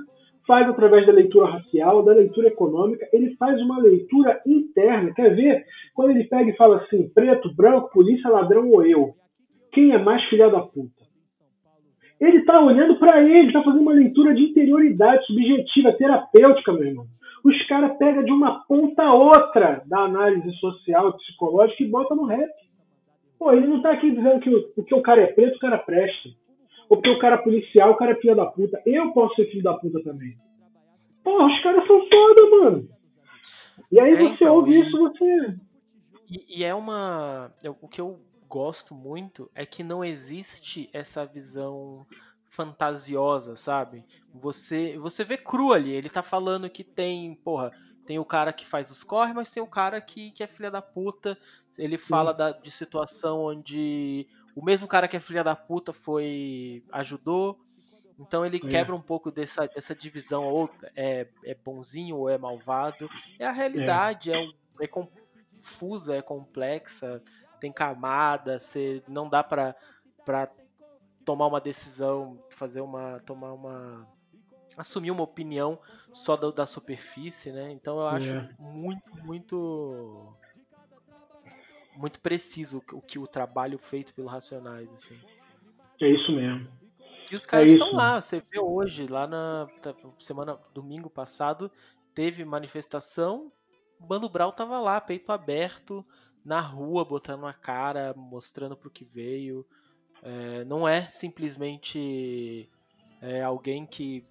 [0.47, 5.13] faz através da leitura racial, da leitura econômica, ele faz uma leitura interna.
[5.13, 5.65] Quer ver?
[5.93, 9.13] Quando ele pega e fala assim: preto, branco, polícia, ladrão ou eu?
[9.71, 11.03] Quem é mais filha da puta?
[12.21, 17.05] Ele está olhando para ele, está fazendo uma leitura de interioridade subjetiva, terapêutica, meu irmão.
[17.43, 22.15] Os caras pegam de uma ponta a outra da análise social e psicológica e bota
[22.15, 22.49] no rap.
[23.37, 26.29] Pô, ele não está aqui dizendo que porque o cara é preto, o cara presta.
[26.89, 28.81] Ou porque o cara é policial, o cara é filho da puta.
[28.85, 30.37] Eu posso ser filho da puta também.
[31.23, 32.89] Pô, os caras são foda, mano.
[33.91, 34.79] E aí é, você então, ouve e...
[34.79, 35.55] isso, você.
[36.29, 37.51] E, e é uma.
[37.81, 42.05] O que eu gosto muito é que não existe essa visão
[42.53, 44.05] fantasiosa, sabe?
[44.33, 47.71] Você você vê cru ali, ele tá falando que tem, porra,
[48.05, 50.69] tem o cara que faz os corre, mas tem o cara que, que é filha
[50.69, 51.37] da puta.
[51.77, 56.83] Ele fala da, de situação onde o mesmo cara que é filha da puta foi
[56.91, 57.59] ajudou.
[58.19, 58.69] Então ele é.
[58.69, 63.09] quebra um pouco dessa, dessa divisão, ou é, é bonzinho ou é malvado.
[63.39, 64.49] É a realidade, é, é,
[64.81, 67.21] é confusa, é complexa
[67.63, 69.73] tem camada, você não dá para
[70.25, 70.49] para
[71.25, 74.07] tomar uma decisão, fazer uma tomar uma
[74.77, 75.79] assumir uma opinião
[76.11, 77.71] só da, da superfície, né?
[77.71, 78.49] Então eu acho é.
[78.59, 80.37] muito muito
[81.95, 85.19] muito preciso o que o trabalho feito pelo Racionais assim.
[86.01, 86.67] É isso mesmo.
[87.31, 91.71] E os caras é estão lá, você vê hoje, lá na tá, semana, domingo passado,
[92.13, 93.51] teve manifestação,
[93.99, 96.05] o Bando Brau tava lá, peito aberto,
[96.43, 99.65] na rua, botando a cara, mostrando pro que veio.
[100.23, 102.69] É, não é simplesmente
[103.21, 104.23] é, alguém que.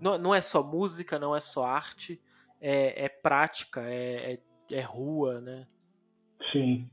[0.00, 2.20] Não, não é só música, não é só arte,
[2.60, 4.38] é, é prática, é, é,
[4.76, 5.66] é, rua, né?
[6.52, 6.86] Sim.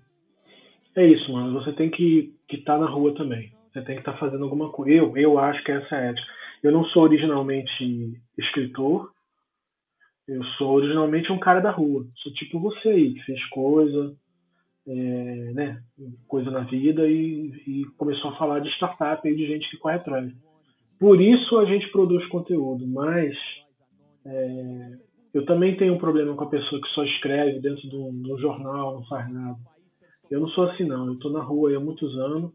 [0.96, 1.54] É isso, mano.
[1.60, 3.52] Você tem que estar tá na rua também.
[3.72, 4.92] Você tem que estar tá fazendo alguma coisa.
[4.92, 6.28] Eu, eu acho que essa é a ética.
[6.64, 9.12] Eu não sou originalmente escritor.
[10.28, 12.06] Eu sou originalmente um cara da rua.
[12.18, 14.16] Sou tipo você aí, que fez coisa,
[14.88, 14.94] é,
[15.54, 15.82] né,
[16.28, 19.96] coisa na vida e, e, começou a falar de startup e de gente que corre
[19.96, 20.32] atrás.
[21.00, 23.36] Por isso a gente produz conteúdo, mas
[24.26, 24.98] é,
[25.34, 28.96] eu também tenho um problema com a pessoa que só escreve dentro de um, jornal,
[28.96, 29.58] não faz nada.
[30.30, 32.52] Eu não sou assim não, eu estou na rua há muitos anos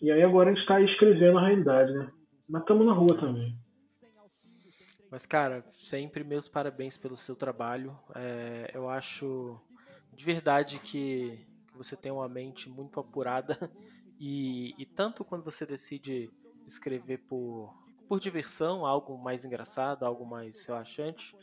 [0.00, 2.10] e aí agora a gente está escrevendo a realidade, né?
[2.48, 3.54] Mas estamos na rua também.
[5.10, 7.94] Mas, cara, sempre meus parabéns pelo seu trabalho.
[8.14, 9.60] É, eu acho
[10.14, 13.58] de verdade que, você tem uma mente muito apurada
[14.20, 16.30] e, e tanto quando você decide
[16.66, 17.74] escrever por,
[18.06, 21.34] por diversão, algo mais engraçado, algo mais relaxante,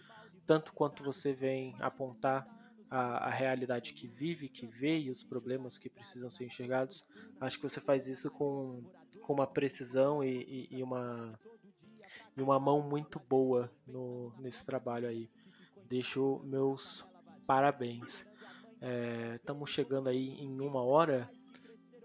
[0.46, 2.46] tanto quanto você vem apontar
[2.90, 7.06] a, a, realidade que vive, que vê e os problemas que precisam ser enxergados.
[7.40, 8.84] Acho que você faz isso com,
[9.22, 11.38] com uma precisão e, e, e uma,
[12.36, 15.30] e uma mão muito boa no, nesse trabalho aí.
[15.88, 17.06] Deixo meus
[17.46, 18.28] parabéns.
[19.36, 21.30] Estamos é, chegando aí em uma hora.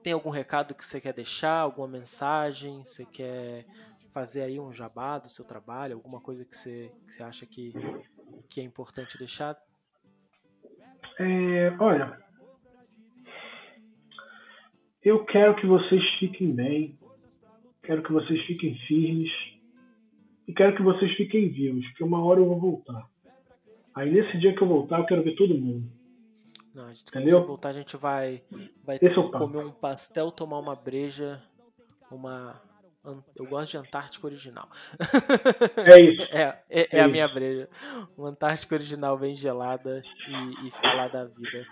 [0.02, 1.60] Tem algum recado que você quer deixar?
[1.60, 2.82] Alguma mensagem?
[2.84, 3.64] Você quer
[4.12, 5.94] fazer aí um jabá do seu trabalho?
[5.94, 7.72] Alguma coisa que você, que você acha que,
[8.50, 9.56] que é importante deixar?
[11.18, 12.18] É, olha,
[15.02, 16.98] eu quero que vocês fiquem bem,
[17.82, 19.30] quero que vocês fiquem firmes
[20.48, 23.08] e quero que vocês fiquem vivos, porque uma hora eu vou voltar.
[23.94, 25.88] Aí nesse dia que eu voltar, eu quero ver todo mundo.
[26.74, 27.38] Não, a gente, Entendeu?
[27.38, 28.42] quando voltar, a gente vai,
[28.82, 31.40] vai é comer um pastel, tomar uma breja,
[32.10, 32.60] uma.
[33.36, 34.68] Eu gosto de Antártica original.
[35.76, 36.22] É isso.
[36.32, 37.12] é, é, é, é a isso.
[37.12, 37.68] minha breja.
[38.16, 41.66] Uma Antártica original bem gelada e, e falar da vida.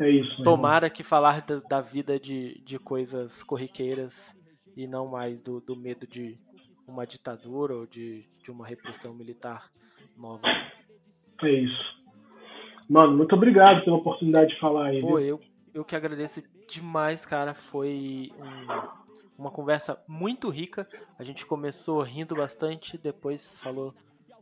[0.00, 0.42] É isso.
[0.42, 4.34] Tomara que falar da, da, vida de, de coisas corriqueiras
[4.76, 6.36] e não mais do, do medo de
[6.88, 9.70] uma ditadura ou de, de uma repressão militar
[10.16, 10.46] nova.
[11.42, 12.03] É isso.
[12.88, 15.00] Mano, muito obrigado pela oportunidade de falar aí.
[15.00, 15.40] Pô, eu,
[15.72, 17.54] eu que agradeço demais, cara.
[17.54, 18.88] Foi um,
[19.38, 20.86] uma conversa muito rica.
[21.18, 23.94] A gente começou rindo bastante, depois falou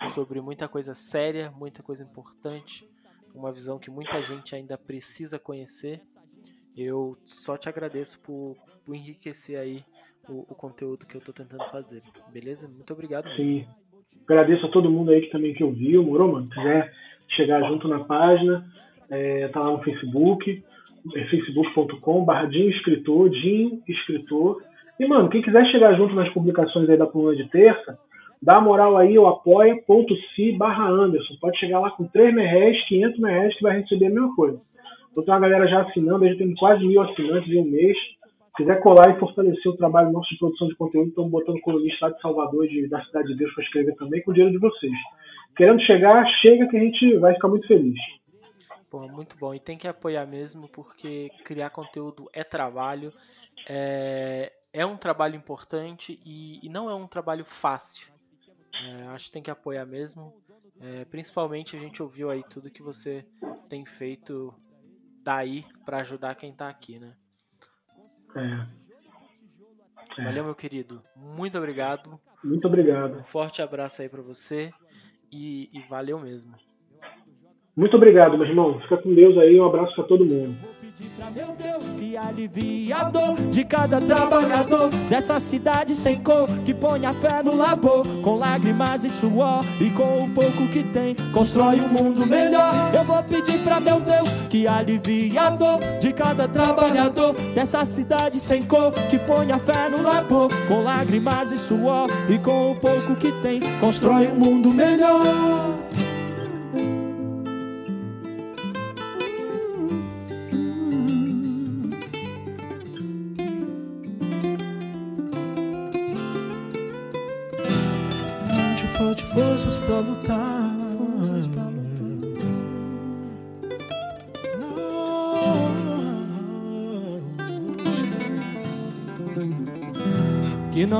[0.08, 2.88] sobre muita coisa séria, muita coisa importante,
[3.34, 6.02] uma visão que muita gente ainda precisa conhecer.
[6.76, 9.84] Eu só te agradeço por, por enriquecer aí
[10.28, 12.02] o, o, conteúdo que eu tô tentando fazer.
[12.32, 12.66] Beleza?
[12.66, 13.28] Muito obrigado.
[13.36, 13.66] Sim.
[14.24, 16.48] Agradeço a todo mundo aí que também que ouviu, morou, mano?
[16.48, 16.92] Quiser
[17.34, 18.64] chegar junto na página,
[19.10, 20.62] é, tá lá no Facebook,
[21.14, 24.62] é facebook.com.br Dinho Escritor, Dinho Escritor.
[24.98, 27.98] E, mano, quem quiser chegar junto nas publicações aí da coluna de terça,
[28.40, 31.34] dá moral aí, o apoia.se barra Anderson.
[31.40, 34.60] Pode chegar lá com 3 reais, 500 reais, que vai receber a mesma coisa.
[35.10, 37.96] Então tem uma galera já assinando, a gente tem quase mil assinantes em um mês.
[38.56, 42.10] Se quiser colar e fortalecer o trabalho nosso de produção de conteúdo, estamos botando colunista
[42.10, 44.92] de Salvador, de, da Cidade de Deus, para escrever também, com o dinheiro de vocês
[45.56, 47.98] querendo chegar, chega que a gente vai ficar muito feliz.
[48.90, 49.54] Pô, muito bom.
[49.54, 53.12] E tem que apoiar mesmo, porque criar conteúdo é trabalho.
[53.68, 54.52] É...
[54.72, 58.10] é um trabalho importante e, e não é um trabalho fácil.
[58.84, 60.34] É, acho que tem que apoiar mesmo.
[60.80, 63.24] É, principalmente a gente ouviu aí tudo que você
[63.68, 64.52] tem feito
[65.22, 67.14] daí para ajudar quem tá aqui, né?
[68.36, 70.20] É.
[70.20, 70.24] é.
[70.24, 71.02] Valeu, meu querido.
[71.16, 72.20] Muito obrigado.
[72.42, 73.18] Muito obrigado.
[73.18, 74.72] Um forte abraço aí para você
[75.30, 76.54] e, e valeu mesmo.
[77.74, 78.78] Muito obrigado, meu irmão.
[78.80, 79.58] Fica com Deus aí.
[79.58, 80.54] Um abraço para todo mundo.
[80.60, 86.22] Vou pedir pra meu Deus que alivie a dor de cada trabalhador dessa cidade sem
[86.22, 90.68] cor, que põe a fé no labor, com lágrimas e suor e com o pouco
[90.70, 92.72] que tem, constrói um mundo melhor.
[92.94, 98.38] Eu vou pedir pra meu Deus que alivie a dor de cada trabalhador dessa cidade
[98.38, 102.76] sem cor, que põe a fé no labor, com lágrimas e suor e com o
[102.76, 105.91] pouco que tem, constrói um mundo melhor.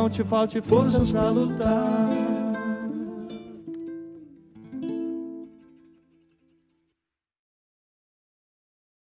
[0.03, 2.12] Não te falte forças pra lutar.